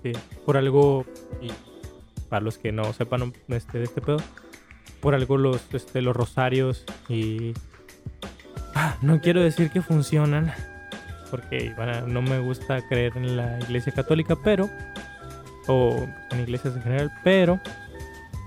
[0.03, 0.13] Sí,
[0.45, 1.07] por algo,
[1.41, 1.51] y
[2.29, 4.19] para los que no sepan este, de este pedo,
[5.01, 7.55] por algo los, este, los rosarios y...
[8.75, 10.53] Ah, no quiero decir que funcionan,
[11.31, 11.75] porque
[12.07, 14.71] no me gusta creer en la iglesia católica, pero...
[15.69, 17.61] O en iglesias en general, pero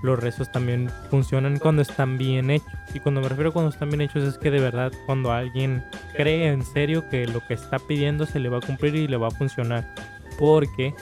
[0.02, 2.72] los rezos también funcionan cuando están bien hechos.
[2.94, 5.84] Y cuando me refiero a cuando están bien hechos es que de verdad cuando alguien
[6.16, 9.16] cree en serio que lo que está pidiendo se le va a cumplir y le
[9.16, 9.94] va a funcionar.
[10.38, 10.94] Porque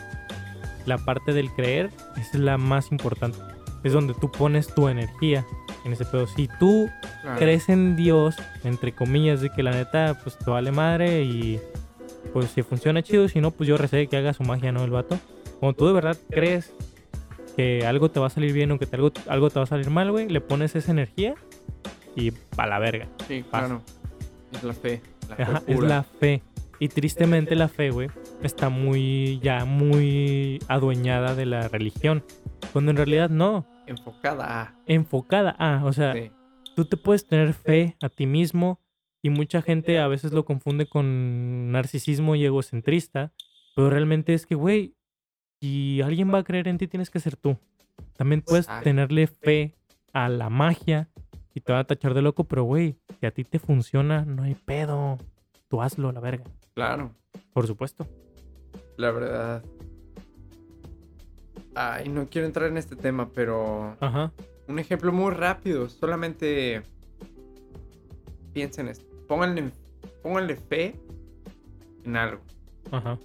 [0.86, 3.38] la parte del creer es la más importante.
[3.84, 5.46] Es donde tú pones tu energía
[5.88, 6.26] en ese pedo.
[6.28, 6.88] Si tú
[7.22, 7.38] Claro.
[7.38, 11.58] crees en Dios, entre comillas, de que la neta, pues te vale madre y
[12.32, 14.84] pues si funciona chido, si no, pues yo recé que haga su magia, ¿no?
[14.84, 15.18] El vato.
[15.60, 16.72] Cuando tú de verdad crees
[17.56, 19.66] que algo te va a salir bien o que te- algo, algo te va a
[19.66, 21.34] salir mal, güey, le pones esa energía
[22.14, 23.08] y pa' la verga.
[23.26, 23.66] Sí, Pasa.
[23.66, 23.82] claro.
[24.52, 25.00] Es la fe.
[25.28, 26.42] La fe Ajá, es la fe.
[26.80, 28.08] Y tristemente la fe, güey,
[28.42, 32.22] está muy, ya muy adueñada de la religión.
[32.72, 33.66] Cuando en realidad no.
[33.88, 34.74] Enfocada a.
[34.86, 36.30] Enfocada a, o sea, Sí.
[36.76, 38.80] tú te puedes tener fe a ti mismo
[39.22, 43.32] y mucha gente a veces lo confunde con narcisismo y egocentrista,
[43.74, 44.94] pero realmente es que, güey,
[45.60, 47.56] si alguien va a creer en ti, tienes que ser tú.
[48.16, 49.74] También puedes tenerle fe
[50.12, 51.08] a la magia
[51.54, 54.44] y te van a tachar de loco, pero güey, si a ti te funciona, no
[54.44, 55.18] hay pedo.
[55.68, 56.44] Tú hazlo, la verga.
[56.74, 57.12] Claro,
[57.52, 58.06] Por supuesto.
[58.96, 59.64] la verdad.
[61.80, 64.32] Ay, no quiero entrar en este tema, pero Ajá.
[64.66, 65.88] un ejemplo muy rápido.
[65.88, 66.82] Solamente
[68.52, 69.06] piensen esto.
[69.28, 69.70] Pónganle,
[70.20, 70.96] pónganle fe
[72.04, 72.42] en algo.
[72.90, 73.16] Ajá.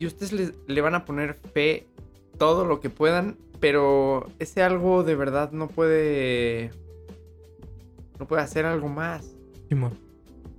[0.00, 1.86] Y ustedes le, le van a poner fe
[2.38, 6.72] todo lo que puedan, pero ese algo de verdad no puede.
[8.18, 9.36] No puede hacer algo más.
[9.68, 9.92] Simón.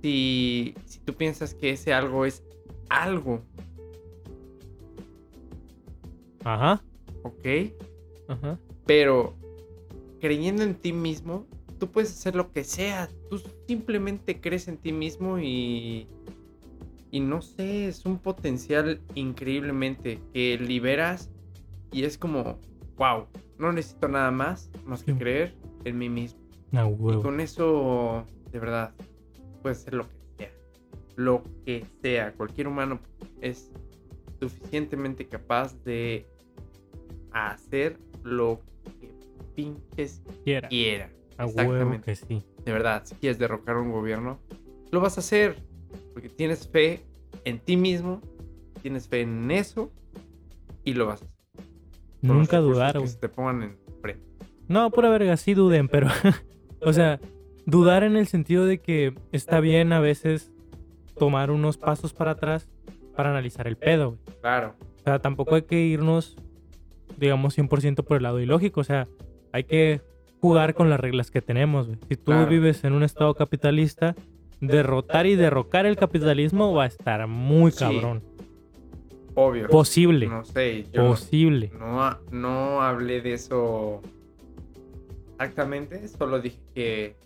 [0.00, 2.42] Si, si tú piensas que ese algo es
[2.88, 3.42] algo,
[6.46, 6.80] Ajá.
[7.26, 7.46] ¿Ok?
[8.28, 8.58] Ajá.
[8.86, 9.34] Pero
[10.20, 11.46] creyendo en ti mismo,
[11.78, 13.08] tú puedes hacer lo que sea.
[13.30, 16.08] Tú simplemente crees en ti mismo y.
[17.10, 21.30] Y no sé, es un potencial increíblemente que liberas
[21.92, 22.58] y es como,
[22.98, 23.26] wow,
[23.58, 25.18] no necesito nada más más que Sí.
[25.18, 26.40] creer en mí mismo.
[26.72, 28.92] A Y con eso, de verdad,
[29.62, 30.50] puedes hacer lo que sea.
[31.14, 32.32] Lo que sea.
[32.32, 32.98] Cualquier humano
[33.40, 33.70] es
[34.40, 36.26] suficientemente capaz de
[37.36, 38.60] hacer lo
[39.00, 39.10] que
[39.54, 40.68] pinches Quiera.
[40.68, 41.10] quiera.
[41.38, 42.04] A Exactamente.
[42.06, 42.42] que sí.
[42.64, 44.38] De verdad, si quieres derrocar un gobierno,
[44.90, 45.56] lo vas a hacer.
[46.12, 47.04] Porque tienes fe
[47.44, 48.20] en ti mismo,
[48.82, 49.92] tienes fe en eso
[50.84, 51.36] y lo vas a hacer.
[52.22, 54.24] Nunca dudar, que se te pongan en frente.
[54.68, 56.08] No, pura verga, sí duden, pero.
[56.80, 57.20] o sea,
[57.66, 60.52] dudar en el sentido de que está bien a veces
[61.18, 62.68] tomar unos pasos para atrás
[63.14, 64.38] para analizar el pedo, güey.
[64.40, 64.74] Claro.
[65.00, 66.36] O sea, tampoco hay que irnos,
[67.18, 68.80] digamos, 100% por el lado ilógico.
[68.80, 69.06] O sea,
[69.52, 70.00] hay que
[70.40, 71.88] jugar con las reglas que tenemos.
[72.08, 72.46] Si tú Claro.
[72.48, 74.14] vives en un estado capitalista,
[74.60, 77.78] derrotar y derrocar el capitalismo va a estar muy Sí.
[77.80, 78.22] cabrón.
[79.34, 79.68] Obvio.
[79.68, 80.26] Posible.
[80.28, 81.70] No sé, yo Posible.
[81.78, 84.00] No, no hablé de eso
[85.34, 87.16] exactamente, solo dije que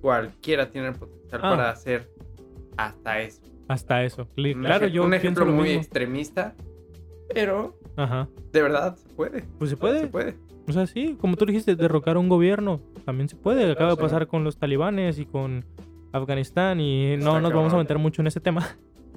[0.00, 1.50] cualquiera tiene el potencial Ah.
[1.50, 2.08] para hacer
[2.76, 3.42] hasta eso.
[3.68, 4.28] Hasta eso.
[4.36, 5.80] Un Claro, ej- yo un ejemplo lo muy mismo.
[5.80, 6.54] extremista,
[7.32, 8.28] pero Ajá.
[8.52, 9.42] de verdad se puede.
[9.58, 10.06] Pues se Se puede.
[10.08, 10.36] puede.
[10.66, 13.70] O sea, sí, como tú dijiste, derrocar un gobierno también se puede.
[13.70, 15.64] Acaba de pasar con los talibanes y con
[16.12, 18.66] Afganistán y Está no nos vamos a meter mucho en ese tema.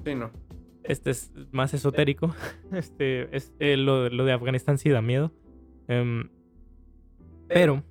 [0.04, 0.30] Sí, no.
[0.84, 2.34] Este es más esotérico.
[2.72, 5.32] Este es eh, lo, lo de Afganistán sí da miedo.
[5.86, 6.28] Em,
[7.48, 7.82] pero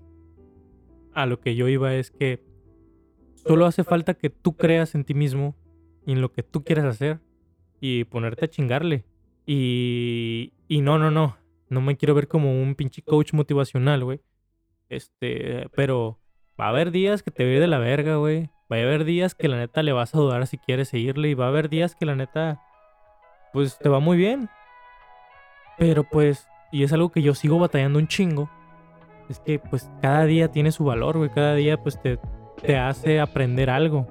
[1.14, 2.44] a lo que yo iba es que
[3.36, 5.56] solo hace falta que tú creas en ti mismo
[6.06, 7.20] y en lo que tú quieres hacer
[7.82, 9.04] y ponerte a chingarle.
[9.50, 11.38] Y, no, no, no.
[11.70, 14.22] No me quiero ver como un pinche coach motivacional, güey.
[14.90, 16.20] Este, pero
[16.60, 18.50] va a haber días que te ir de la verga, güey.
[18.72, 21.30] Va a haber días que la neta le vas a dudar si quieres seguirle.
[21.30, 22.62] Y va a haber días que la neta,
[23.54, 24.50] pues te va muy bien.
[25.78, 28.50] Pero pues, y es algo que yo sigo batallando un chingo.
[29.30, 31.30] Es que pues cada día tiene su valor, güey.
[31.30, 32.20] Cada día pues te,
[32.62, 34.08] te hace aprender algo.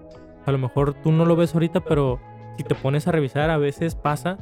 [0.46, 2.20] A lo mejor tú no lo ves ahorita, pero
[2.57, 4.38] si te pones a revisar, a veces pasa,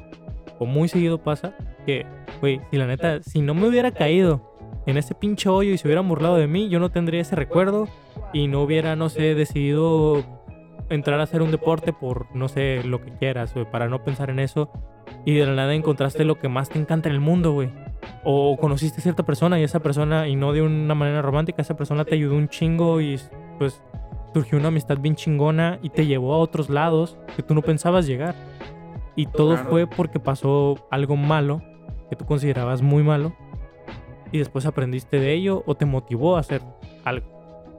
[0.58, 1.54] o muy seguido pasa,
[1.86, 2.06] que,
[2.40, 4.54] güey, si la neta, si no me hubiera caído
[4.86, 7.88] en ese pinche hoyo y se hubieran burlado de mí, yo no tendría ese recuerdo
[8.32, 10.24] y no hubiera, no sé, decidido
[10.90, 14.30] entrar a hacer un deporte por, no sé, lo que quieras, güey, para no pensar
[14.30, 14.70] en eso.
[15.24, 17.70] Y de la nada encontraste lo que más te encanta en el mundo, güey.
[18.24, 21.76] O conociste a cierta persona y esa persona, y no de una manera romántica, esa
[21.76, 23.18] persona te ayudó un chingo y
[23.58, 23.82] pues
[24.34, 28.06] surgió una amistad bien chingona y te llevó a otros lados que tú no pensabas
[28.06, 28.34] llegar.
[29.16, 29.70] Y todo Claro.
[29.70, 31.62] fue porque pasó algo malo
[32.10, 33.34] que tú considerabas muy malo
[34.32, 36.60] y después aprendiste de ello o te motivó a hacer
[37.04, 37.26] algo.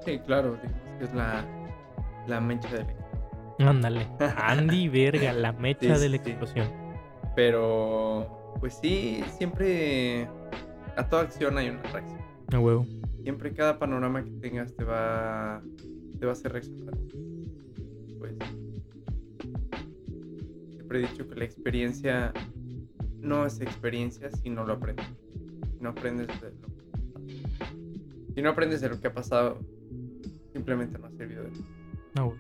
[0.06, 0.58] Sí, claro.
[1.02, 1.43] es la,
[2.28, 2.86] la mecha de
[3.60, 4.08] la Ándale.
[4.38, 6.30] Andy, verga, la mecha Sí, de la sí.
[6.30, 6.67] explosión.
[7.36, 10.28] Pero, pues sí, siempre
[10.95, 12.19] a toda acción hay una reacción.
[12.54, 12.86] A huevo.
[13.24, 15.62] Siempre cada panorama que tengas te va,
[16.19, 16.93] te va a hacer reaccionar.
[18.19, 18.34] Pues,
[20.95, 22.34] siempre he dicho que la experiencia
[23.19, 25.05] no es experiencia si no lo aprendes.
[25.71, 26.75] Si no aprendes de lo
[28.36, 29.60] si no aprendes de lo que ha pasado,
[30.51, 31.63] simplemente no ha servido de nada.
[32.17, 32.38] A huevo.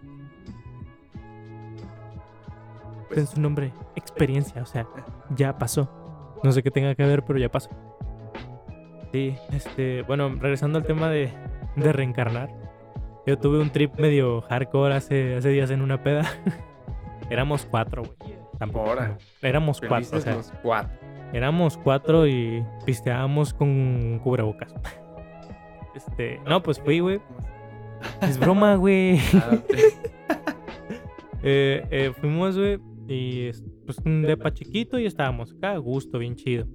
[3.07, 4.85] Pues, En su nombre, experiencia, o sea,
[5.35, 5.89] ya pasó.
[6.43, 7.69] No sé qué tenga que ver, pero ya pasó.
[9.13, 11.31] Sí, este, bueno, regresando al tema de,
[11.77, 12.49] de reencarnar.
[13.25, 16.29] Yo tuve un trip medio hardcore hace, hace días en una peda.
[17.29, 18.44] Éramos cuatro, güey.
[18.59, 18.89] Tampoco.
[18.89, 19.17] Ahora.
[19.41, 20.97] Éramos cuatro, o sea, los cuatro.
[21.33, 24.73] éramos cuatro y pisteábamos con cubrebocas.
[25.95, 27.21] Este, no, pues fui, güey.
[28.21, 29.17] Es broma, güey.
[29.35, 29.57] Ah.
[31.47, 36.17] Eh, eh, fuimos, güey, y es- pues un depa chiquito y estábamos acá, a gusto,
[36.17, 36.65] bien chido.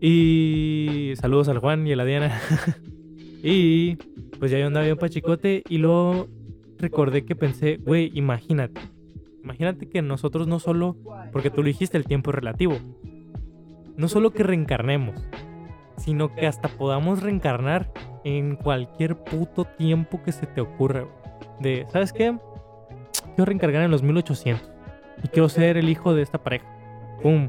[0.00, 2.40] Y saludos al Juan y a la Diana.
[3.42, 3.96] Y
[4.38, 6.26] pues ya yo andaba bien pachicote y luego
[6.78, 8.80] recordé que pensé, güey, imagínate.
[9.46, 10.96] Imagínate que nosotros no solo,
[11.30, 12.78] porque tú lo dijiste, el tiempo es relativo.
[13.96, 15.14] No solo que reencarnemos,
[15.98, 17.92] sino que hasta podamos reencarnar
[18.24, 21.06] en cualquier puto tiempo que se te ocurra.
[21.60, 22.36] De, ¿sabes qué?
[23.36, 24.68] Quiero reencargar en los 1800
[25.22, 26.66] y quiero ser el hijo de esta pareja.
[27.22, 27.48] ¡Pum!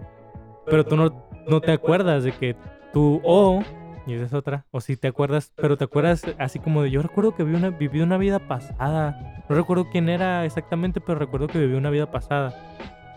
[0.68, 2.56] Pero tú no, no te acuerdas de que
[2.94, 3.64] tú, o,
[4.08, 7.02] y esa es otra, o si te acuerdas, pero te acuerdas así como de, yo
[7.02, 9.44] recuerdo que viví una, viví una vida pasada.
[9.50, 12.56] No recuerdo quién era exactamente, pero recuerdo que viví una vida pasada.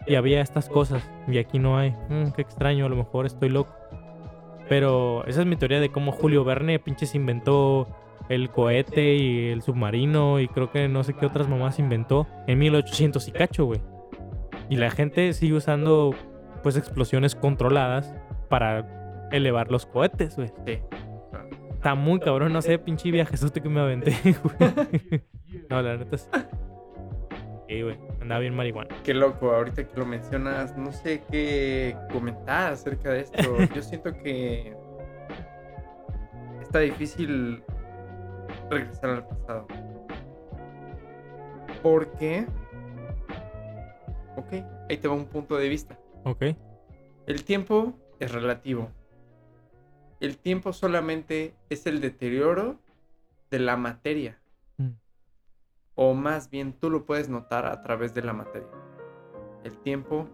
[0.06, 1.92] Y había estas cosas, y aquí no hay.
[2.08, 3.72] Mm, qué extraño, a lo mejor estoy loco.
[4.68, 7.86] Pero esa es mi teoría de cómo Julio Verne pinches inventó
[8.28, 12.58] el cohete y el submarino y creo que no sé qué otras mamás inventó en
[12.58, 13.80] 1800 y cacho, güey.
[14.68, 16.14] Y la gente sigue usando
[16.62, 18.14] pues explosiones controladas
[18.48, 18.99] para
[19.30, 20.52] elevar los cohetes, güey.
[20.66, 20.80] Sí.
[21.74, 25.22] Está muy cabrón, no sé, pinche viajezote que me aventé, güey.
[25.70, 26.28] No, la neta sí.
[27.68, 28.94] Sí, güey, andaba bien marihuana.
[29.04, 33.38] Qué loco, ahorita que lo mencionas, no sé qué comentar acerca de esto.
[33.74, 34.76] Yo siento que
[36.60, 37.62] está difícil
[38.68, 39.66] regresar al pasado.
[41.82, 42.46] Porque,
[44.36, 44.52] ok,
[44.90, 45.98] ahí te va un punto de vista.
[46.24, 46.44] Ok.
[47.26, 48.90] El tiempo es relativo.
[50.20, 52.78] El tiempo solamente es el deterioro
[53.50, 54.38] de la materia.
[54.76, 54.90] Mm.
[55.94, 58.68] O más bien tú lo puedes notar a través de la materia.
[59.64, 60.28] El tiempo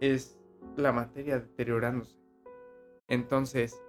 [0.00, 0.38] es
[0.76, 2.16] la materia deteriorándose.
[3.06, 3.80] Entonces,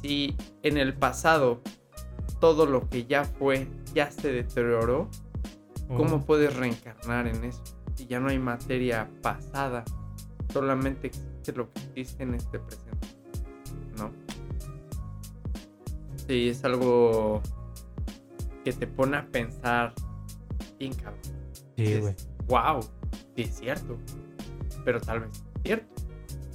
[0.00, 1.60] si en el pasado
[2.40, 5.08] todo lo que ya fue ya se deterioró,
[5.88, 7.62] ¿cómo Oh, puedes reencarnar en eso?
[7.94, 9.84] Si ya no hay materia pasada,
[10.52, 13.15] solamente existe lo que existe en este presente.
[16.28, 17.42] Sí, es algo
[18.64, 19.94] que te pone a pensar
[20.78, 21.20] bien cabrón.
[21.76, 22.14] Sí, güey.
[22.48, 22.80] Wow,
[23.36, 23.96] sí es cierto.
[24.84, 25.94] Pero tal vez es cierto.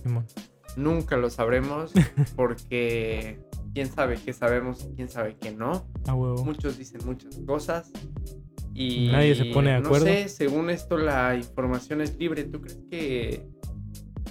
[0.03, 0.25] Simón.
[0.75, 1.91] Nunca lo sabremos
[2.35, 3.39] porque
[3.73, 5.87] quién sabe qué sabemos y quién sabe qué no.
[6.07, 6.43] Huevo.
[6.43, 7.91] Muchos dicen muchas cosas
[8.73, 10.05] y Nadie se pone de acuerdo.
[10.05, 12.45] No sé, según esto la información es libre.
[12.45, 13.47] ¿Tú crees que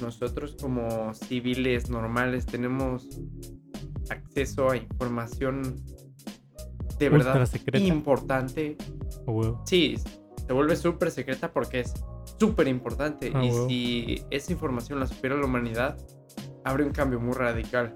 [0.01, 3.07] nosotros como civiles normales tenemos
[4.11, 5.63] acceso a información
[6.99, 7.79] de Ultra verdad secreta.
[7.85, 8.77] importante?
[9.65, 9.97] Sí,
[10.47, 11.95] se vuelve súper secreta porque es
[12.39, 13.33] súper importante.
[13.35, 15.97] Ah, y si esa información la supiera la humanidad,
[16.65, 17.93] habría un cambio muy radical.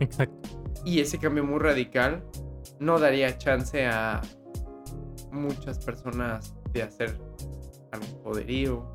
[0.00, 0.48] Exacto.
[0.84, 2.22] Y ese cambio muy radical
[2.78, 4.20] no daría chance a
[5.32, 7.18] muchas personas de hacer
[7.92, 8.94] algún poderío,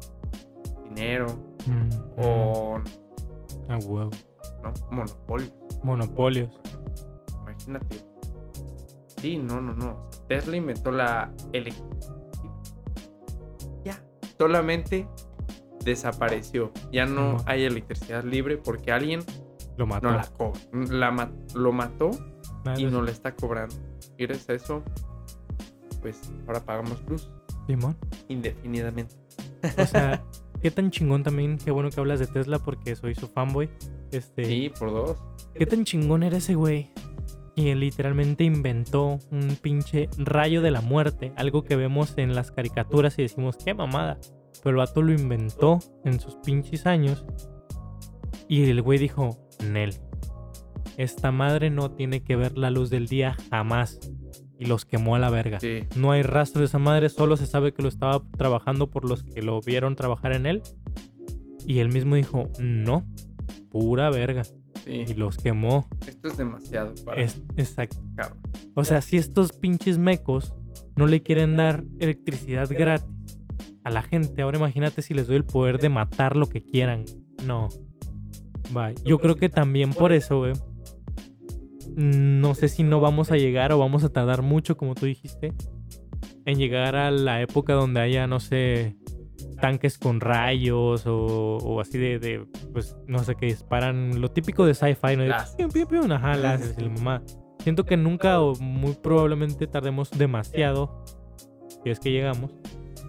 [0.86, 1.28] dinero
[1.68, 2.80] Mm, o
[3.68, 4.10] A huevo.
[4.64, 4.74] ¿no?
[4.92, 5.50] monopolio.
[5.84, 6.50] Monopolios.
[7.42, 8.06] Imagínate.
[9.18, 10.10] Sí, no, no, no.
[10.28, 12.16] Tesla inventó la electricidad.
[13.84, 14.04] Ya.
[14.38, 15.08] Solamente
[15.84, 16.72] desapareció.
[16.92, 19.22] Ya no hay electricidad libre porque alguien
[19.78, 20.10] Lo mató.
[20.10, 20.60] no la cobra.
[20.74, 22.12] La ma- lo mató
[22.78, 23.76] y no le está cobrando.
[24.18, 24.84] Y a eso,
[26.02, 27.32] pues ahora pagamos luz
[27.68, 27.98] Simón.
[28.28, 29.16] indefinidamente.
[29.78, 30.24] O sea,
[30.62, 33.70] qué tan chingón también, qué bueno que hablas de Tesla porque soy su fanboy.
[34.12, 35.18] Este, Sí, por dos.
[35.54, 36.92] qué tan chingón era ese güey.
[37.56, 43.20] Y literalmente inventó un pinche rayo de la muerte, algo que vemos en las caricaturas
[43.20, 44.18] y decimos, qué mamada.
[44.64, 47.26] Pero el vato lo inventó en sus pinches años.
[48.48, 49.94] Y el güey dijo, Nel,
[50.98, 54.00] esta madre no tiene que ver la luz del día jamás.
[54.60, 55.60] Y los quemó a la verga.
[55.60, 55.86] Sí.
[55.96, 59.24] No hay rastro de esa madre, solo se sabe que lo estaba trabajando por los
[59.24, 60.62] que lo vieron trabajar en él.
[61.66, 63.06] Y él mismo dijo, no,
[63.70, 64.44] pura verga.
[64.44, 65.06] Sí.
[65.08, 65.88] Y los quemó.
[66.06, 67.98] Esto es demasiado para Es, exacto.
[68.16, 68.40] cabrón.
[68.76, 70.54] O sea, si estos pinches mecos
[70.96, 73.08] no le quieren dar electricidad gratis
[73.84, 77.06] a la gente, ahora imagínate si les doy el poder de matar lo que quieran.
[77.46, 77.70] No.
[78.72, 78.96] Bye.
[79.06, 80.54] Yo creo que también por eso, güey.
[82.00, 85.54] No sé si no vamos a llegar o vamos a tardar mucho, como tú dijiste,
[86.46, 88.96] en llegar a la época donde haya, no sé,
[89.60, 94.66] tanques con rayos o, o así de, de, pues, no sé, que disparan lo típico
[94.66, 95.24] de sci-fi, ¿no?
[95.24, 95.58] De Láser.
[95.58, 96.82] piu, piu, piu, ajá, Sí, sí, láseres y sí.
[96.88, 97.24] la mamá.
[97.60, 101.04] Siento que nunca o muy probablemente tardemos demasiado,
[101.84, 102.56] si es que llegamos,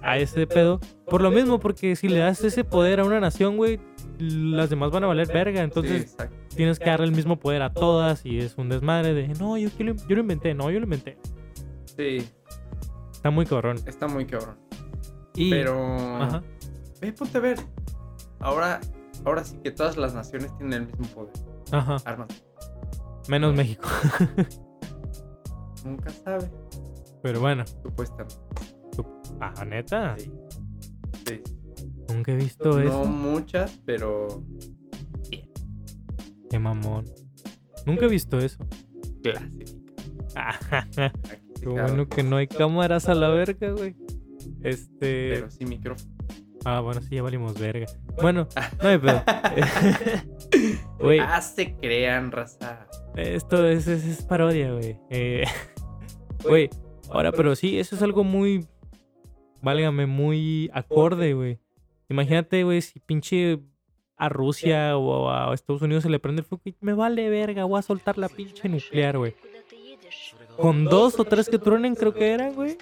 [0.03, 0.81] a ese pedo.
[1.07, 3.81] Por lo mismo, porque si le das ese poder a una nación, güey,
[4.19, 5.63] las demás van a valer verga.
[5.63, 6.17] Entonces
[6.55, 9.69] tienes que darle el mismo poder a todas y es un desmadre de, no, yo,
[9.79, 11.19] yo lo inventé, no, yo lo inventé.
[11.97, 12.27] Sí,
[13.13, 13.77] Está muy cabrón.
[13.87, 14.57] está muy cabrón.
[15.35, 15.77] Y, Pero.
[16.23, 16.43] Ajá.
[17.01, 17.59] Ve, ponte a ver.
[18.41, 18.81] Ahora,
[19.25, 21.33] ahora sí que todas las naciones tienen el mismo poder.
[21.73, 21.97] Ajá.
[22.05, 22.29] Armas.
[23.29, 23.87] Menos México.
[25.85, 26.51] Nunca sabe,
[27.23, 27.65] Pero bueno.
[27.83, 28.35] supuestamente.
[29.41, 30.17] Ah, neta.
[30.19, 30.31] Sí.
[31.27, 31.41] Sí.
[32.09, 33.05] Nunca he visto No eso.
[33.07, 34.43] muchas, pero
[36.51, 37.05] Qué mamón.
[37.87, 38.59] Nunca he visto eso.
[39.23, 39.31] sí,
[41.61, 43.95] Qué bueno que no hay cámaras a la verga, güey.
[44.63, 45.31] Este.
[45.35, 46.11] Pero sí micrófono.
[46.65, 47.87] Ah, bueno, sí, ya valimos verga.
[48.21, 48.47] Bueno,
[48.83, 49.23] no hay pedo.
[50.99, 52.87] Güey, Ah, se crean, raza.
[53.17, 54.99] esto es, es, es parodia, güey.
[55.09, 55.45] Eh,
[56.45, 56.69] Güey,
[57.11, 58.67] ahora, pero sí, eso es algo muy.
[59.63, 61.59] Válgame, muy acorde, güey.
[62.09, 63.61] Imagínate, güey, si pinche
[64.17, 67.65] a Rusia o a Estados Unidos se le prende el fuego, y me vale verga,
[67.65, 69.35] voy a soltar la pinche nuclear, güey.
[70.57, 72.77] Con dos o tres que truenen, creo que eran, güey.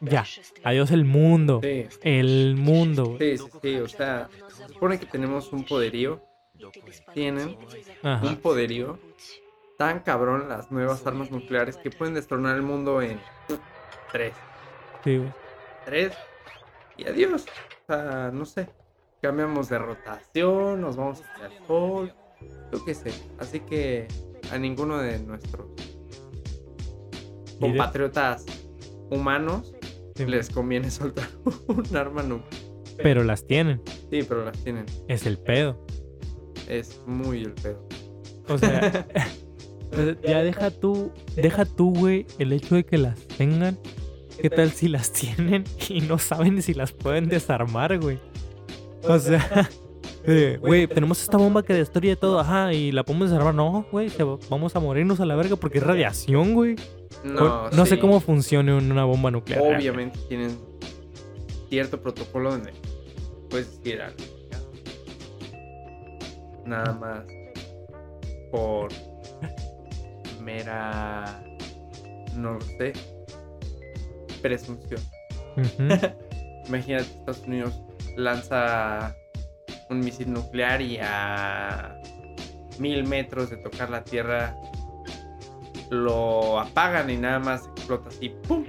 [0.00, 0.24] Ya,
[0.62, 1.60] adiós el mundo.
[1.62, 3.16] Sí, El mundo.
[3.16, 3.38] güey.
[3.38, 3.74] sí, sí, sí.
[3.76, 6.22] O sea, se supone que tenemos un poderío.
[7.12, 7.56] Tienen
[8.04, 8.98] un poderío
[9.76, 13.18] tan cabrón las nuevas armas nucleares que pueden destronar el mundo en
[14.12, 14.34] tres.
[15.02, 15.32] Sí, güey.
[15.84, 16.12] Tres.
[16.96, 17.44] Y adiós.
[17.88, 18.68] O sea, no sé.
[19.20, 22.12] Cambiamos de rotación, nos vamos hacia el sol.
[22.72, 23.12] Yo qué sé.
[23.38, 24.06] Así que
[24.52, 28.44] a ninguno de nuestros ¿Y de- compatriotas
[29.10, 29.74] humanos
[30.14, 31.28] sí, les conviene soltar
[31.68, 32.62] un arma nuclear.
[33.02, 33.80] Pero las tienen.
[34.10, 34.84] Sí, pero las tienen.
[35.08, 35.84] Es el pedo.
[36.68, 37.86] Es muy el pedo.
[38.48, 39.06] O sea,
[40.22, 43.78] ya deja tú, deja tú, güey, el hecho de que las tengan.
[44.40, 48.18] ¿Qué tal si las tienen y no saben si las pueden desarmar, güey?
[49.02, 49.68] O sea,
[50.24, 53.54] eh, güey, tenemos esta bomba que destruye todo, ajá, y la podemos desarmar.
[53.54, 54.10] No, güey,
[54.48, 56.76] vamos a morirnos a la verga porque es radiación, güey.
[57.22, 59.62] No, No, sé cómo funciona una bomba nuclear.
[59.62, 60.58] Obviamente tienen
[61.68, 62.72] cierto protocolo donde
[63.48, 64.18] puedes decir algo.
[66.66, 67.24] Nada más
[68.50, 68.88] por
[70.42, 71.42] mera,
[72.36, 72.92] no lo sé,
[74.48, 75.00] presunción.
[75.56, 75.88] Ujú.
[76.68, 77.80] Imagínate, Estados Unidos
[78.16, 79.16] lanza
[79.88, 81.96] un misil nuclear y a
[82.78, 84.54] mil metros de tocar la Tierra
[85.90, 88.64] lo apagan y nada más explota así, ¡pum!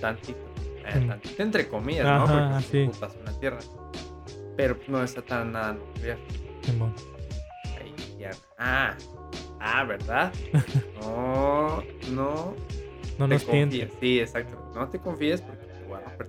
[0.00, 0.38] Tantito.
[0.84, 1.08] Eh, Mm.
[1.08, 2.50] tantito entre comillas, Ajá, ¿no?
[2.50, 2.84] Porque sí.
[2.90, 3.58] putas una Tierra.
[4.56, 6.18] Pero no está tan nada nuclear.
[7.80, 8.30] Ahí ya.
[8.58, 8.94] Ah,
[9.60, 10.32] ah, ¿verdad?
[11.00, 12.54] No, no.
[13.18, 14.00] No te nos tientes, confíes.
[14.00, 14.72] Sí, exacto.
[14.74, 16.28] No te confíes porque te voy a romper.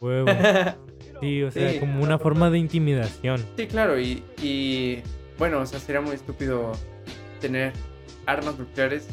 [0.00, 0.26] huevo.
[1.20, 1.78] Sí, o sea, Sí.
[1.78, 3.42] como una forma de intimidación.
[3.56, 4.98] Sí, claro, y, y
[5.38, 6.72] bueno, o sea, sería muy estúpido
[7.40, 7.72] tener
[8.26, 9.06] armas nucleares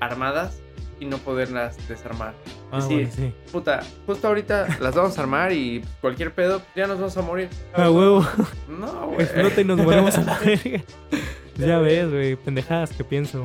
[0.00, 0.60] armadas
[1.00, 2.34] y no poderlas desarmar.
[2.72, 2.94] Ah, Sí.
[2.94, 3.32] bueno, sí.
[3.52, 7.48] Puta, justo ahorita las vamos a armar y cualquier pedo, ya nos vamos a morir.
[7.74, 8.26] Ah, huevo.
[8.68, 9.22] No, güey.
[9.22, 10.82] Explota y nos volvemos a la verga.
[11.56, 13.44] Ya ves, güey, pendejadas que pienso.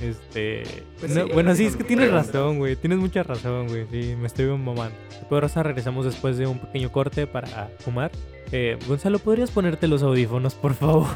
[0.00, 0.62] Este.
[0.98, 2.74] Pues no, sí, bueno, sí, es que tienes razón, güey.
[2.76, 3.86] Tienes mucha razón, güey.
[3.90, 4.96] Sí, me estoy mamando.
[5.28, 8.10] Pero Rosa, regresamos después de un pequeño corte para fumar.
[8.52, 11.06] Eh, Gonzalo, ¿podrías ponerte los audífonos, por favor?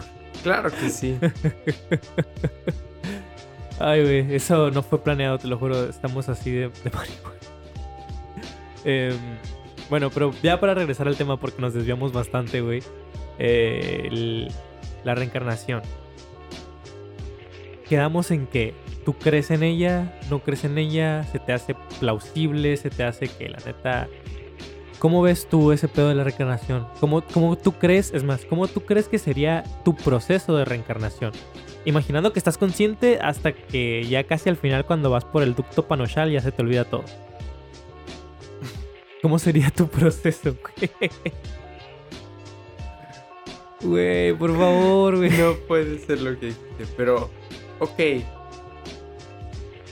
[0.42, 1.16] Claro que sí.
[3.80, 5.88] Ay, güey, eso no fue planeado, te lo juro.
[5.88, 7.34] Estamos así de, de marihuana.
[8.86, 9.16] Em,
[9.88, 12.82] bueno, pero ya para regresar al tema, porque nos desviamos bastante, güey.
[13.38, 14.46] eh,
[15.04, 15.80] la reencarnación.
[17.88, 18.74] Quedamos en que
[19.04, 23.28] tú crees en ella, no crees en ella, se te hace plausible, se te hace
[23.28, 24.08] que la neta.
[24.98, 26.88] ¿Cómo ves tú ese pedo de la reencarnación?
[26.98, 31.32] ¿Cómo, cómo tú crees, es más, cómo tú crees que sería tu proceso de reencarnación?
[31.84, 35.86] Imaginando que estás consciente hasta que ya casi al final cuando vas por el ducto
[35.86, 37.04] panochal ya se te olvida todo.
[39.22, 40.56] ¿Cómo sería tu proceso,
[43.82, 44.32] güey?
[44.32, 45.30] Por favor, güey.
[45.30, 47.30] No puede ser lo que dijiste, pero,
[47.84, 48.00] ok,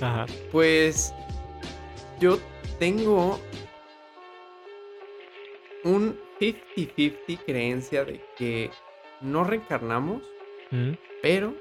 [0.00, 0.26] Ajá.
[0.50, 1.14] pues
[2.20, 2.38] yo
[2.78, 3.38] tengo
[5.84, 8.70] un 50-50 creencia de que
[9.20, 10.22] no reencarnamos,
[10.70, 11.54] Mm, pero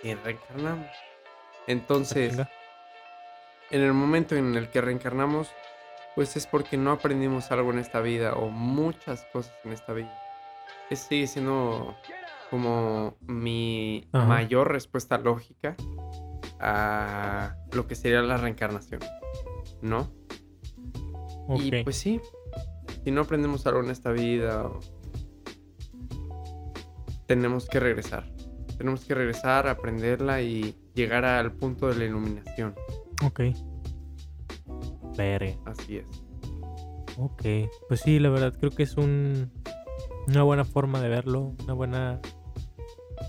[0.00, 0.86] que reencarnamos.
[1.66, 2.48] Entonces, chinga.
[3.72, 5.50] en el momento en el que reencarnamos,
[6.14, 10.16] pues es porque no aprendimos algo en esta vida o muchas cosas en esta vida.
[10.88, 11.96] Ese sigue siendo
[12.52, 14.26] como mi Ajá.
[14.26, 15.74] mayor respuesta lógica
[16.60, 19.00] a lo que sería la reencarnación,
[19.80, 20.12] ¿no?
[21.56, 22.20] Y pues sí,
[23.04, 24.70] si no aprendemos algo en esta vida,
[27.26, 28.30] tenemos que regresar.
[28.76, 32.74] Tenemos que regresar, aprenderla y llegar al punto de la iluminación.
[33.24, 33.40] Ok.
[35.64, 36.06] Así es.
[37.16, 37.70] Ok.
[37.88, 39.50] Pues sí, la verdad creo que es un,
[40.28, 41.54] una buena forma de verlo.
[41.64, 42.20] Una buena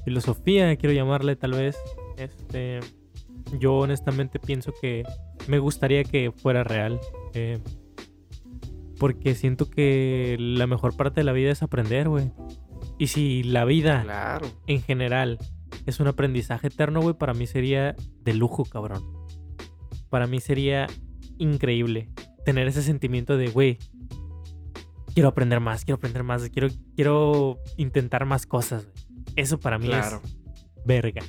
[0.05, 1.77] filosofía, quiero llamarle tal vez.
[2.17, 2.79] Este,
[3.59, 5.03] yo honestamente pienso que
[5.47, 6.99] me gustaría que fuera real.
[7.34, 7.59] eh,
[8.99, 12.31] porque siento que la mejor parte de la vida es aprender, güey.
[12.97, 14.47] Y si la vida Claro.
[14.67, 15.39] en general
[15.86, 19.03] es un aprendizaje eterno, güey, para mí sería de lujo, cabrón.
[20.09, 20.88] Para mí sería
[21.38, 22.11] increíble
[22.45, 23.77] tener ese sentimiento de, güey,
[25.14, 28.88] quiero aprender más, quiero aprender más, quiero, quiero intentar más cosas.
[29.36, 30.22] Eso para mí Claro.
[30.24, 31.22] es verga.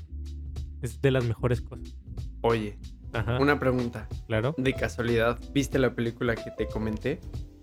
[0.82, 1.96] Es de las mejores cosas.
[2.42, 2.78] Oye,
[3.12, 4.08] Ajá, una pregunta.
[4.26, 4.54] claro.
[4.58, 7.20] De casualidad, ¿viste la película que te comenté?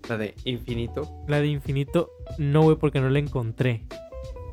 [0.08, 1.08] La de Infinito.
[1.28, 3.86] La de infinito, no, güey, porque no la encontré.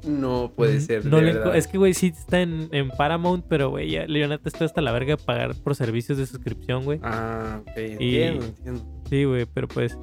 [0.07, 1.05] No puede ser.
[1.05, 4.65] No de es que, güey, sí está en, en Paramount, pero, güey, ya, Leonata, estoy
[4.65, 6.99] hasta la verga de pagar por servicios de suscripción, güey.
[7.03, 7.71] Ah, ok.
[7.75, 9.01] Entiendo, entiendo.
[9.09, 9.97] Sí, güey, pero pues.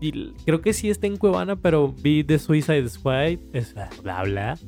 [0.00, 3.38] Y creo que sí está en Cuevana, pero vi The Suicide Squad.
[3.52, 4.58] Es, bla, bla.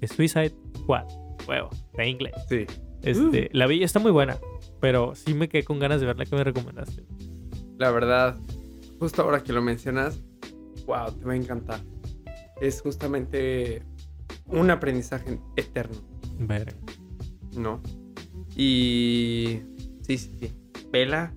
[0.00, 1.04] The Suicide Squad.
[1.48, 2.34] Huevo, de inglés.
[2.48, 2.66] Sí.
[3.02, 4.38] Este, La vi, está muy buena.
[4.80, 7.04] Pero sí me quedé con ganas de ver la que me recomendaste.
[7.78, 8.36] La verdad,
[8.98, 10.20] justo ahora que lo mencionas,
[10.86, 11.80] wow, te va a encantar.
[12.60, 13.82] Es justamente
[14.46, 15.96] un aprendizaje eterno,
[16.38, 16.74] Ver.
[17.56, 17.80] ¿no?
[18.56, 19.60] Y
[20.02, 20.52] sí, sí, sí.
[20.92, 21.34] Vela.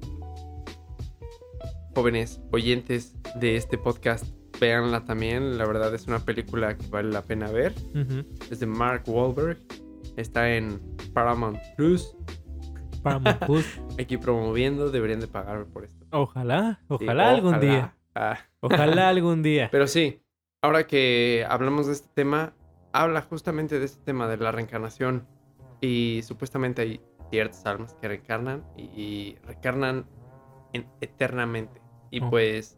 [1.95, 4.25] Jóvenes oyentes de este podcast,
[4.59, 5.57] véanla también.
[5.57, 7.73] La verdad es una película que vale la pena ver.
[8.49, 9.59] Es de Mark Wahlberg.
[10.15, 10.79] Está en
[11.13, 12.15] Paramount Plus.
[13.03, 13.79] Paramount Plus.
[13.99, 16.05] Aquí promoviendo, deberían de pagar por esto.
[16.11, 17.65] Ojalá, Sí, ojalá algún ojalá.
[17.71, 17.95] día.
[18.15, 18.37] Ah.
[18.61, 19.69] Ojalá algún día.
[19.71, 20.21] Pero sí,
[20.61, 22.53] ahora que hablamos de este tema,
[22.93, 25.27] habla justamente de este tema de la reencarnación.
[25.81, 30.05] Y supuestamente hay ciertas almas que reencarnan y, y reencarnan
[30.73, 31.81] en- eternamente.
[32.09, 32.29] Y Oh.
[32.31, 32.75] pues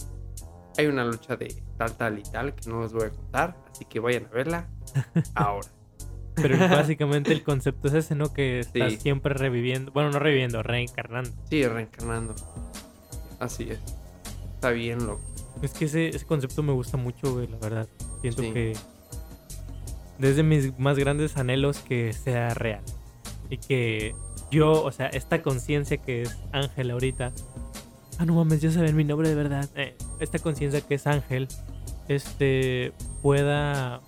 [0.79, 3.55] hay una lucha de tal, tal y tal que no les voy a contar.
[3.71, 4.67] Así que vayan a verla
[5.35, 5.67] ahora.
[6.35, 8.33] Pero básicamente el concepto es ese, ¿no?
[8.33, 8.97] Que estás Sí.
[8.99, 9.91] siempre reviviendo.
[9.91, 11.31] Bueno, no reviviendo, reencarnando.
[11.49, 12.33] Sí, reencarnando.
[13.39, 13.79] Así es.
[14.55, 15.21] Está bien, loco.
[15.61, 17.87] Es que ese, ese concepto me gusta mucho, güey, la verdad.
[18.21, 18.51] Siento Sí.
[18.53, 18.73] que
[20.17, 22.83] desde mis más grandes anhelos que sea real.
[23.49, 24.15] Y que
[24.51, 27.31] yo, o sea, esta conciencia que es Ángel ahorita.
[28.19, 29.69] Ah, no mames, ya saben mi nombre de verdad.
[29.75, 31.47] Eh, esta conciencia que es Ángel,
[32.09, 32.91] este,
[33.21, 34.01] pueda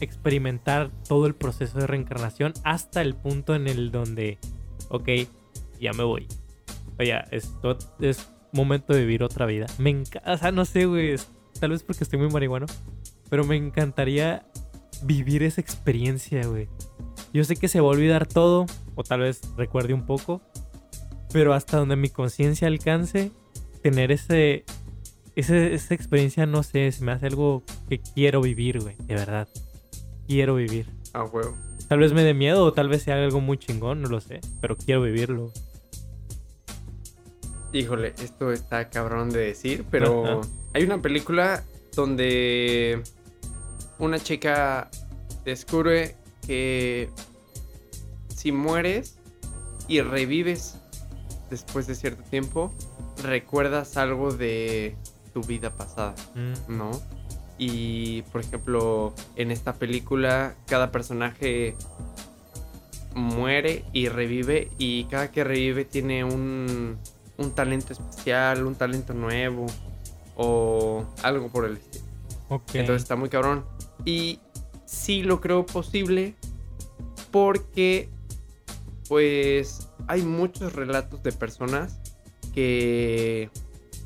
[0.00, 4.38] experimentar todo el proceso de reencarnación hasta el punto en el donde,
[4.88, 5.08] ok,
[5.80, 6.26] ya me voy.
[6.98, 9.66] Oye, esto es momento de vivir otra vida.
[9.78, 11.14] Me encanta, o sea, no sé, güey,
[11.60, 12.66] tal vez porque estoy muy marihuano,
[13.30, 14.44] pero me encantaría
[15.04, 16.68] vivir esa experiencia, güey.
[17.32, 20.42] Yo sé que se va a olvidar todo, o tal vez recuerde un poco,
[21.32, 23.30] pero hasta donde mi conciencia alcance,
[23.82, 24.64] tener ese,
[25.36, 29.48] ese, esa experiencia, no sé, se me hace algo que quiero vivir, güey, de verdad.
[30.26, 30.86] Quiero vivir.
[31.12, 31.56] A huevo.
[31.88, 34.40] Tal vez me dé miedo o tal vez sea algo muy chingón, no lo sé,
[34.60, 35.52] pero quiero vivirlo.
[37.72, 40.48] Híjole, esto está cabrón de decir, pero Ajá.
[40.74, 41.64] hay una película
[41.94, 43.02] donde
[43.98, 44.90] una chica
[45.44, 46.16] descubre
[46.46, 47.10] que
[48.28, 49.18] si mueres
[49.88, 50.78] y revives
[51.52, 52.72] después de cierto tiempo,
[53.22, 54.96] recuerdas algo de
[55.34, 56.90] tu vida pasada, Mm, ¿no?
[57.58, 61.76] Y, por ejemplo, en esta película, cada personaje
[63.14, 66.96] muere y revive y cada que revive tiene un,
[67.36, 69.66] un talento especial, un talento nuevo
[70.34, 72.04] o algo por el estilo.
[72.48, 72.74] ok.
[72.74, 73.64] Entonces está muy cabrón.
[74.06, 74.40] Y
[74.86, 76.34] sí lo creo posible
[77.30, 78.08] porque
[79.08, 82.00] pues hay muchos relatos de personas
[82.54, 83.50] que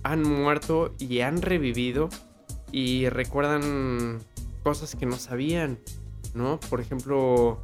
[0.03, 2.09] han muerto y han revivido
[2.72, 4.18] y recuerdan
[4.62, 5.78] cosas que no sabían,
[6.34, 6.61] ¿no?
[6.61, 7.61] Por ejemplo,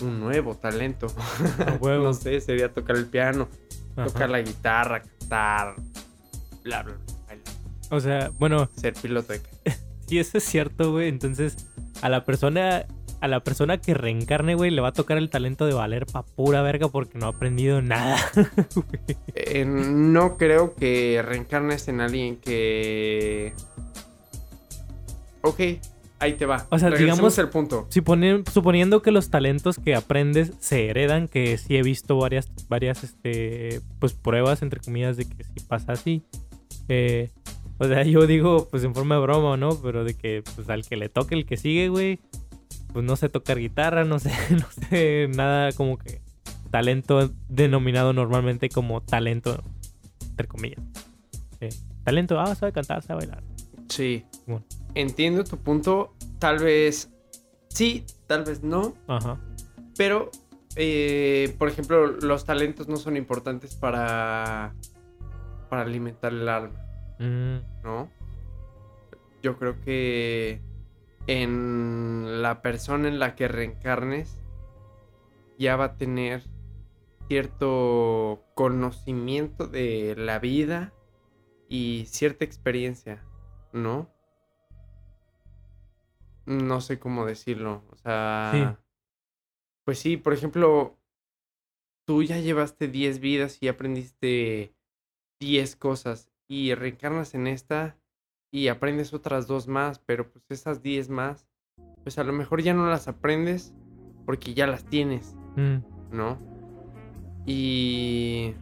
[0.00, 1.06] un nuevo talento.
[1.80, 3.48] No sé, sería tocar el piano,
[3.96, 4.06] Ajá.
[4.06, 5.74] tocar la guitarra, cantar,
[6.62, 7.36] bla, bla, bla,
[7.90, 9.40] O sea, bueno, ser piloto de
[10.06, 11.56] si eso es cierto, güey, entonces
[12.02, 12.86] a la persona
[13.20, 16.24] a la persona que reencarne, güey, le va a tocar el talento de valer pa'
[16.24, 18.16] pura verga porque no ha aprendido nada.
[19.34, 23.52] Eh, no creo que reencarnes en alguien que.
[25.42, 25.60] Ok,
[26.18, 26.66] ahí te va.
[26.70, 27.86] O sea, Regresemos digamos- al punto.
[27.90, 32.50] Si ponen- suponiendo que los talentos que aprendes se heredan, que sí he visto varias,
[32.68, 36.22] varias, este, pues pruebas, entre comillas, de que sí pasa así.
[36.88, 37.30] Eh,
[37.78, 39.70] o sea, yo digo, pues en forma de broma, ¿no?
[39.80, 42.20] Pero de que, pues al que le toque el que sigue, güey,
[42.92, 46.20] pues no sé tocar guitarra, no sé, no sé nada como que
[46.70, 49.62] talento denominado normalmente como talento,
[50.30, 50.80] entre comillas.
[51.60, 51.70] Eh,
[52.04, 53.42] talento, ah, sabe cantar, sabe bailar.
[53.88, 54.24] Sí.
[54.46, 54.64] Bueno.
[54.94, 56.14] Entiendo tu punto.
[56.38, 57.10] Tal vez
[57.68, 58.94] sí, tal vez no.
[59.08, 59.38] Ajá.
[59.96, 60.30] Pero
[60.76, 64.74] eh, por ejemplo, los talentos no son importantes para,
[65.68, 66.80] para alimentar el alma,
[67.18, 68.08] Mm, ¿no?
[69.42, 70.62] Yo creo que
[71.30, 74.36] en la persona en la que reencarnes
[75.60, 76.42] ya va a tener
[77.28, 80.92] cierto conocimiento de la vida
[81.68, 83.22] y cierta experiencia,
[83.72, 84.10] ¿no?
[86.46, 88.50] No sé cómo decirlo, o sea...
[88.52, 88.86] Sí.
[89.84, 90.98] Pues sí, por ejemplo,
[92.06, 94.74] tú ya llevaste 10 vidas y aprendiste
[95.38, 97.99] 10 cosas y reencarnas en esta
[98.50, 101.46] y aprendes otras dos más, pero pues esas 10 más,
[102.02, 103.72] pues a lo mejor ya no las aprendes
[104.26, 105.76] porque ya las tienes, mm,
[106.16, 106.38] ¿no?
[107.46, 108.52] Y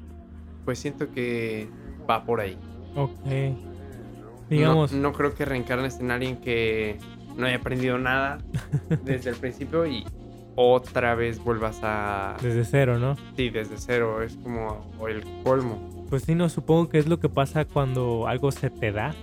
[0.64, 1.68] pues siento que
[2.08, 2.56] va por ahí.
[2.94, 3.10] ok.
[3.26, 3.68] No-
[4.50, 6.98] Digamos, no, creo que reencarnes en alguien que
[7.36, 8.38] no haya aprendido nada
[9.04, 10.06] desde el principio y
[10.56, 12.36] otra vez vuelvas a...
[12.42, 13.14] desde cero, ¿no?
[13.36, 16.06] Sí, desde cero, es como el colmo.
[16.08, 19.14] Pues sí, no, supongo que es lo que pasa cuando algo se te da.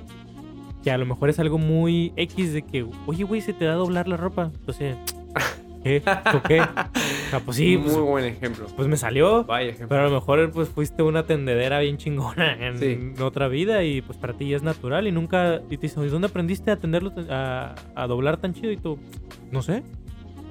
[0.85, 3.73] Que a lo mejor es algo muy X de que, oye, güey, se te da
[3.73, 4.51] doblar la ropa.
[4.59, 4.95] Entonces,
[5.83, 6.01] ¿qué?
[6.33, 6.61] ¿O qué?
[6.61, 8.67] O sea, pues sí, Muy pues, buen ejemplo.
[8.75, 9.43] pues me salió.
[9.45, 9.87] Vaya ejemplo.
[9.89, 13.21] Pero a lo mejor pues fuiste una tendedera bien chingona en Sí.
[13.21, 15.61] otra vida y pues para ti ya es natural y nunca...
[15.69, 18.71] Y te dicen, "¿Y ¿dónde aprendiste a tenderlo, a, a doblar tan chido?
[18.71, 18.99] Y tú,
[19.51, 19.81] no sé.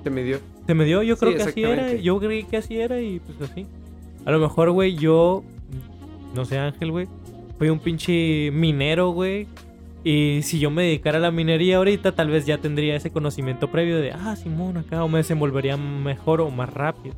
[0.02, 0.38] Te me dio.
[0.66, 3.20] Se me dio, yo Sí, creo que así era, yo creí que así era y
[3.20, 3.66] pues así.
[4.26, 5.42] A lo mejor, güey, yo,
[6.34, 7.06] no sé, Ángel, güey,
[7.56, 9.46] fui un pinche minero, güey.
[10.06, 13.70] Y si yo me dedicara a la minería ahorita, tal vez ya tendría ese conocimiento
[13.70, 17.14] previo de, ah, Simón, acá, o me desenvolvería mejor o más rápido.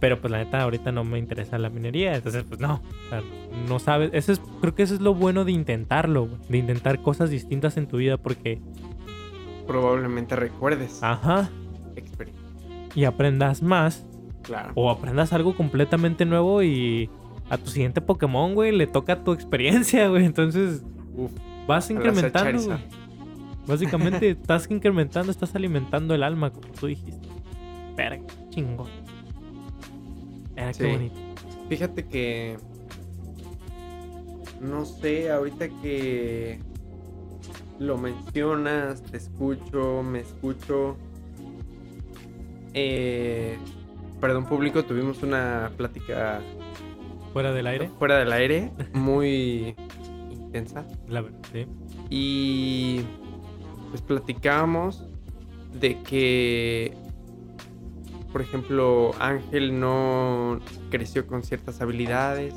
[0.00, 2.74] Pero pues la neta, ahorita no me interesa la minería, entonces pues no.
[3.06, 3.22] O sea,
[3.68, 7.28] no sabes, eso es, creo que eso es lo bueno de intentarlo, de intentar cosas
[7.30, 8.60] distintas en tu vida porque,
[9.66, 11.02] Probablemente recuerdes.
[11.02, 11.48] ajá,
[11.96, 12.42] Experiencia.
[12.94, 14.04] y aprendas más
[14.42, 14.72] Claro.
[14.74, 17.08] o aprendas algo completamente nuevo y
[17.48, 20.24] a tu siguiente Pokémon, güey, le toca tu experiencia, güey.
[20.26, 20.82] Entonces
[21.16, 21.30] Uf.
[21.66, 22.78] Vas incrementando, güey.
[23.66, 27.28] Básicamente estás incrementando, estás alimentando el alma, como tú dijiste.
[27.96, 28.88] Verga, chingón.
[30.54, 30.82] Verga, Sí.
[30.84, 31.14] qué bonito.
[31.68, 32.56] Fíjate que.
[34.60, 36.58] No sé, ahorita que
[37.78, 40.96] lo mencionas, te escucho, me escucho.
[42.72, 43.56] Eh,
[44.20, 46.40] perdón, público, tuvimos una plática
[47.32, 49.74] Fuera del aire, fuera del aire, muy
[50.58, 50.86] intensa.
[51.08, 51.66] la verdad, sí.
[52.10, 53.00] Y
[53.90, 55.04] pues platicábamos
[55.72, 56.94] de que,
[58.32, 62.54] por ejemplo, Ángel no creció con ciertas habilidades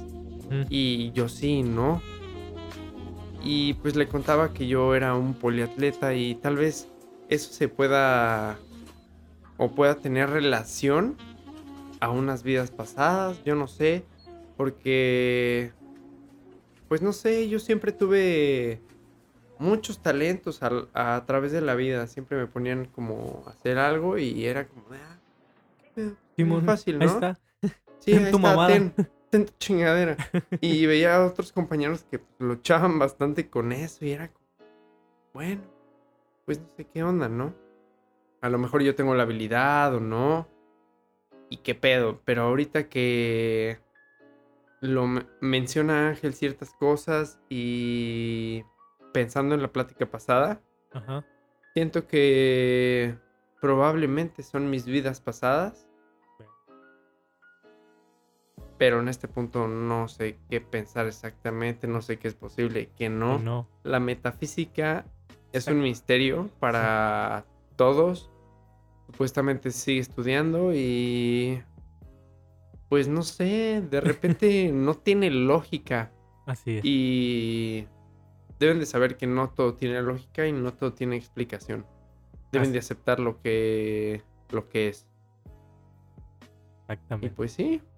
[0.49, 2.01] Mm, y yo sí, ¿no?
[3.43, 6.89] Y pues le contaba que yo era un poliatleta y tal vez
[7.29, 8.57] eso se pueda
[9.57, 11.17] o pueda tener relación
[11.99, 14.05] a unas vidas pasadas, yo no sé,
[14.55, 15.71] porque
[16.87, 18.81] pues no sé, yo siempre tuve
[19.59, 24.17] muchos talentos al- a, través de la vida, siempre me ponían como a hacer algo
[24.17, 25.19] y era como, de, ah,
[25.81, 26.15] qué pedo,
[26.45, 27.05] muy fácil, ¿no?
[27.05, 27.39] ahí está.
[27.99, 28.67] Sí, ahí tu está, mamada.
[28.67, 28.93] ten,
[29.31, 30.15] ten tu chingadera.
[30.61, 34.45] Y veía a otros compañeros que luchaban bastante con eso y era como,
[35.33, 35.63] bueno,
[36.45, 37.53] pues no sé qué onda, ¿no?
[38.39, 40.47] A lo mejor yo tengo la habilidad o no.
[41.49, 43.79] Y qué pedo, pero ahorita que
[44.81, 48.63] lo me- menciona Ángel ciertas cosas y
[49.13, 50.61] pensando en la plática pasada,
[50.93, 51.25] Ajá.
[51.73, 53.17] siento que
[53.61, 55.87] probablemente son mis vidas pasadas.
[58.77, 63.09] Pero en este punto no sé qué pensar exactamente, no sé qué es posible, qué
[63.09, 63.39] no.
[63.39, 63.67] No.
[63.83, 65.05] La metafísica
[65.51, 68.29] es un misterio para todos.
[69.07, 71.63] Supuestamente sigue estudiando y...
[72.89, 76.11] Pues no sé, de repente no tiene lógica.
[76.45, 76.81] Así es.
[76.85, 77.85] Y
[78.59, 81.85] deben de saber que no todo tiene lógica y no todo tiene explicación.
[82.51, 84.21] Deben Así- de aceptar lo que,
[84.51, 85.05] lo que es.
[86.87, 87.29] Y Exactamente.
[87.35, 87.81] pues sí.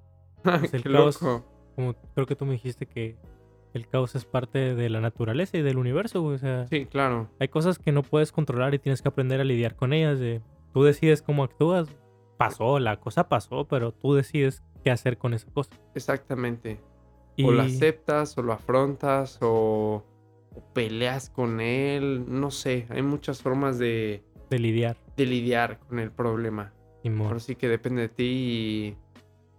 [0.43, 1.45] Pues el Qué caos- loco.
[1.75, 3.15] Como creo que tú me dijiste que
[3.73, 6.23] el caos es parte de la naturaleza y del universo.
[6.23, 7.29] O sea, Sí, claro.
[7.39, 10.17] hay cosas que no puedes controlar y tienes que aprender a lidiar con ellas.
[10.19, 10.41] De,
[10.73, 11.87] tú decides cómo actúas.
[12.37, 15.71] Pasó, la cosa pasó, pero tú decides qué hacer con esa cosa.
[15.95, 16.79] Exactamente.
[17.35, 20.03] Y O lo aceptas, o lo afrontas, o,
[20.55, 22.25] o peleas con él.
[22.27, 24.97] No sé, hay muchas formas de, de lidiar.
[25.15, 26.73] de lidiar con el problema.
[27.03, 27.27] Simón.
[27.27, 28.97] Ahora sí que depende de ti y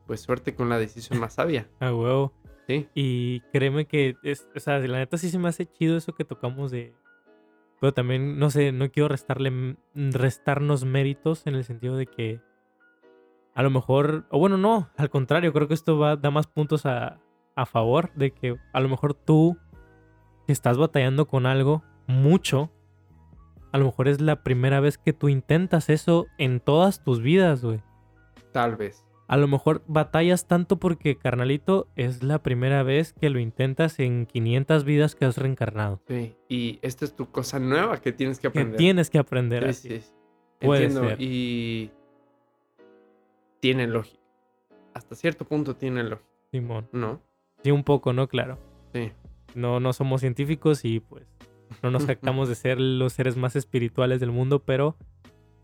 [0.06, 1.68] pues suerte con la decisión más sabia.
[1.80, 2.32] A huevo.
[2.66, 6.14] Sí, Y créeme que, es, o sea, la neta sí se me hace chido eso
[6.14, 6.94] que tocamos de...
[7.80, 12.40] Pero también, no sé, no quiero restarle, restarnos méritos en el sentido de que
[13.54, 16.86] a lo mejor, o bueno, no, al contrario, creo que esto va, da más puntos
[16.86, 17.18] a,
[17.56, 19.56] a favor de que a lo mejor tú
[20.46, 22.70] que estás batallando con algo mucho,
[23.72, 27.62] a lo mejor es la primera vez que tú intentas eso en todas tus vidas,
[27.64, 27.80] güey.
[28.52, 29.04] Tal vez.
[29.28, 34.26] A lo mejor batallas tanto porque, carnalito, es la primera vez que lo intentas en
[34.26, 36.00] 500 vidas que has reencarnado.
[36.08, 36.34] Sí.
[36.48, 38.76] Y esta es tu cosa nueva que tienes que Que aprender.
[38.76, 39.72] tienes que aprender.
[39.72, 40.00] Sí, así.
[40.00, 40.12] sí.
[40.58, 41.08] Puede Entiendo.
[41.10, 41.20] ser.
[41.22, 41.92] Y
[43.60, 44.18] tiene lógica.
[44.94, 46.88] Hasta cierto punto tiene lógica, Simón.
[46.92, 47.20] ¿no?
[47.62, 48.28] Sí, un poco, ¿no?
[48.28, 48.58] Claro.
[48.92, 49.12] Sí.
[49.54, 51.26] No, no somos científicos y pues
[51.82, 54.96] no nos jactamos de ser los seres más espirituales del mundo, pero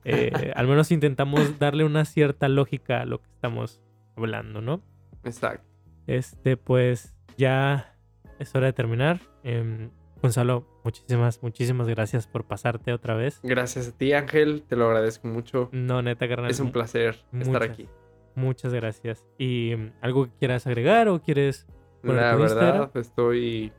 [0.05, 3.83] eh, al menos intentamos darle una cierta lógica a lo que estamos
[4.17, 4.83] hablando, ¿no?
[5.25, 5.67] Exacto.
[6.07, 7.97] Este, pues ya
[8.39, 9.21] es hora de terminar.
[9.43, 9.91] Em,
[10.23, 13.41] Gonzalo, muchísimas, muchísimas gracias por pasarte otra vez.
[13.43, 14.63] Gracias a ti, Ángel.
[14.63, 15.69] Te lo agradezco mucho.
[15.73, 16.51] No, neta, carnal.
[16.51, 17.89] Es un placer estar aquí.
[18.35, 19.25] Muchas gracias.
[19.39, 21.67] ¿Y em, algo que quieras agregar o quieres
[22.03, 23.73] La ¿tu verdad, estoy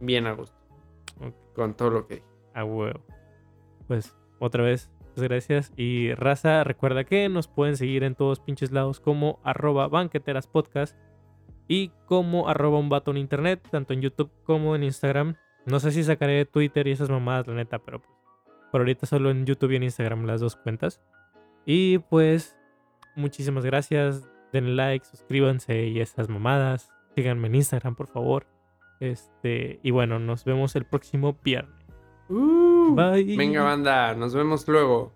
[0.00, 0.56] bien a gusto
[1.54, 2.26] con todo lo que dije.
[2.54, 3.00] A huevo.
[3.86, 5.72] Pues otra vez, muchas gracias.
[5.76, 10.96] Y raza, recuerda que nos pueden seguir en todos pinches lados como arroba banqueteras podcast
[11.68, 15.36] y como arroba un vato en internet, tanto en YouTube como en Instagram.
[15.70, 18.12] No sé si sacaré Twitter y esas mamadas, la neta, pero pues
[18.70, 21.00] por ahorita solo en YouTube y en Instagram las dos cuentas.
[21.66, 22.56] Y pues
[23.16, 24.28] muchísimas gracias.
[24.52, 26.90] Den like, suscríbanse y esas mamadas.
[27.14, 28.46] Síganme en Instagram, por favor.
[29.00, 31.74] Este, y bueno, nos vemos el próximo viernes.
[32.28, 33.36] Bye.
[33.36, 35.12] Venga, banda, nos vemos luego.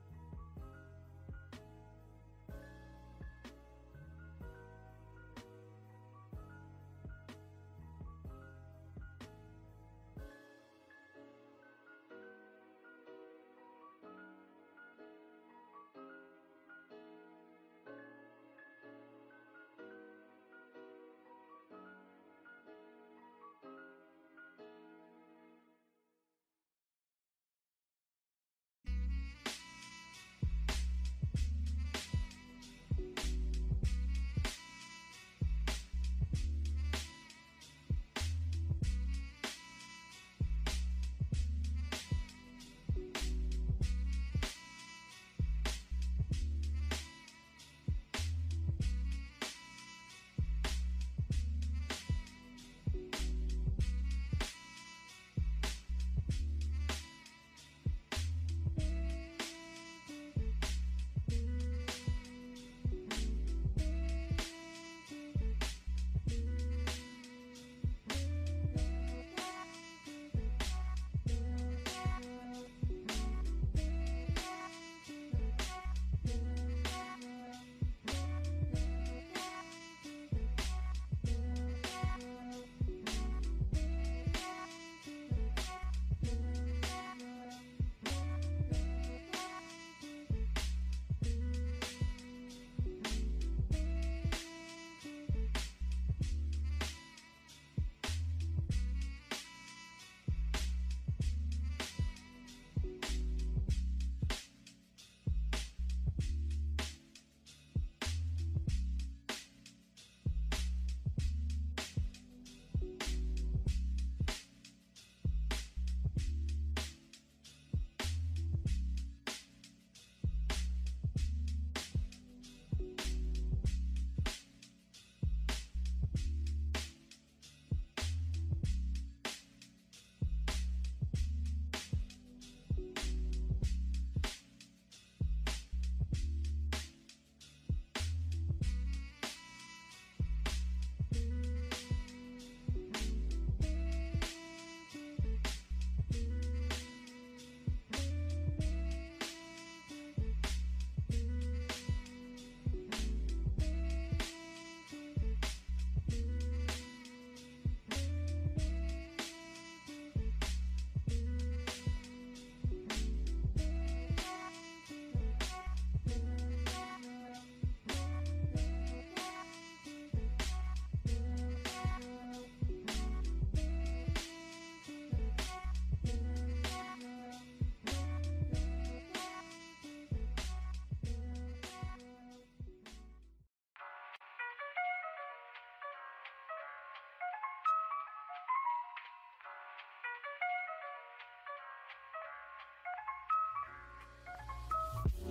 [195.24, 195.30] ピ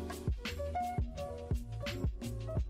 [2.29, 2.62] ッ!